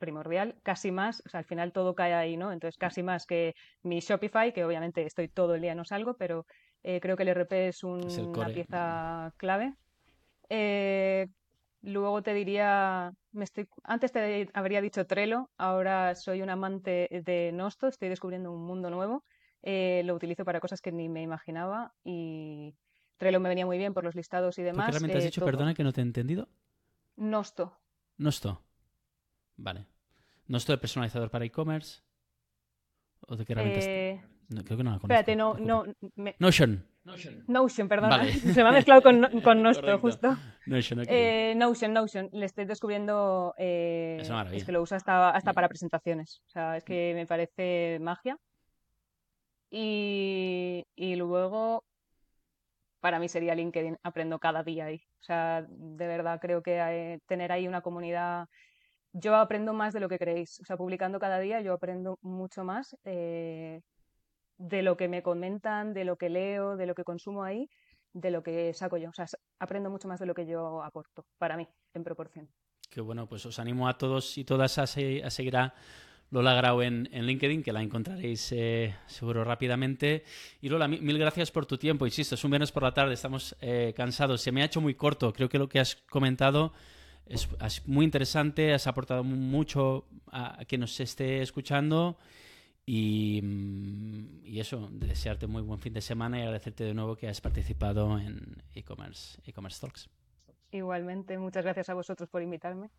[0.00, 2.50] primordial, casi más, o sea, al final todo cae ahí, ¿no?
[2.50, 6.46] Entonces, casi más que mi Shopify, que obviamente estoy todo el día, no salgo, pero
[6.82, 9.74] eh, creo que el RP es, una pieza clave.
[10.48, 11.28] Eh,
[11.82, 17.52] luego te diría, me estoy, antes te habría dicho Trello, ahora soy un amante de
[17.52, 19.24] Nosto, estoy descubriendo un mundo nuevo,
[19.62, 22.74] eh, lo utilizo para cosas que ni me imaginaba y
[23.18, 24.86] Trello me venía muy bien por los listados y demás.
[24.86, 25.44] ¿Qué realmente has dicho?
[25.44, 26.48] Perdona que no te he entendido.
[27.16, 27.76] Nosto.
[28.16, 28.62] Nosto.
[29.56, 29.89] Vale.
[30.50, 32.02] ¿No estoy personalizador para e-commerce?
[33.28, 34.24] ¿O de qué realmente eh...
[34.48, 35.06] no, creo que no la conozco.
[35.06, 35.84] Espérate, no, no.
[36.16, 36.34] Me...
[36.40, 36.84] Notion.
[37.04, 37.44] Notion.
[37.46, 38.10] Notion, perdón.
[38.10, 38.32] Vale.
[38.56, 40.36] Se me ha mezclado con, con Nostro, justo.
[40.66, 41.16] Notion, okay.
[41.16, 42.30] eh, Notion, Notion.
[42.32, 43.54] Le estoy descubriendo.
[43.58, 46.42] Eh, es, es, que lo uso hasta, hasta para presentaciones.
[46.48, 48.36] O sea, es que me parece magia.
[49.70, 51.84] Y, y luego,
[52.98, 53.98] para mí sería LinkedIn.
[54.02, 55.00] Aprendo cada día ahí.
[55.20, 58.48] O sea, de verdad creo que hay, tener ahí una comunidad
[59.12, 60.60] yo aprendo más de lo que creéis.
[60.60, 63.82] O sea, publicando cada día yo aprendo mucho más eh,
[64.58, 67.68] de lo que me comentan, de lo que leo, de lo que consumo ahí,
[68.12, 69.10] de lo que saco yo.
[69.10, 69.26] O sea,
[69.58, 72.48] aprendo mucho más de lo que yo aporto, para mí, en proporción.
[72.88, 75.74] Qué bueno, pues os animo a todos y todas a, seguir a
[76.30, 80.24] Lola Grau en, LinkedIn, que la encontraréis eh, seguro rápidamente.
[80.60, 82.04] Y Lola, mil gracias por tu tiempo.
[82.04, 84.40] Insisto, es un viernes por la tarde, estamos eh, cansados.
[84.40, 85.32] Se me ha hecho muy corto.
[85.32, 86.72] Creo que lo que has comentado
[87.30, 92.18] es, muy interesante, has aportado mucho a, quien nos esté escuchando
[92.84, 97.28] y, mm, y, eso, desearte muy buen fin de semana y agradecerte de nuevo que
[97.28, 100.10] has participado en e-commerce e Talks.
[100.72, 102.90] Igualmente, muchas gracias a vosotros por invitarme.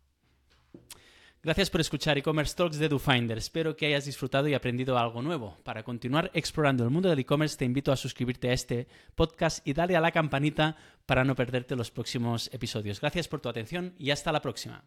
[1.44, 3.36] Gracias por escuchar e-commerce talks de DoFinder.
[3.36, 5.58] Espero que hayas disfrutado y aprendido algo nuevo.
[5.64, 8.86] Para continuar explorando el mundo del e-commerce, te invito a suscribirte a este
[9.16, 13.00] podcast y darle a la campanita para no perderte los próximos episodios.
[13.00, 14.84] Gracias por tu atención y hasta la próxima.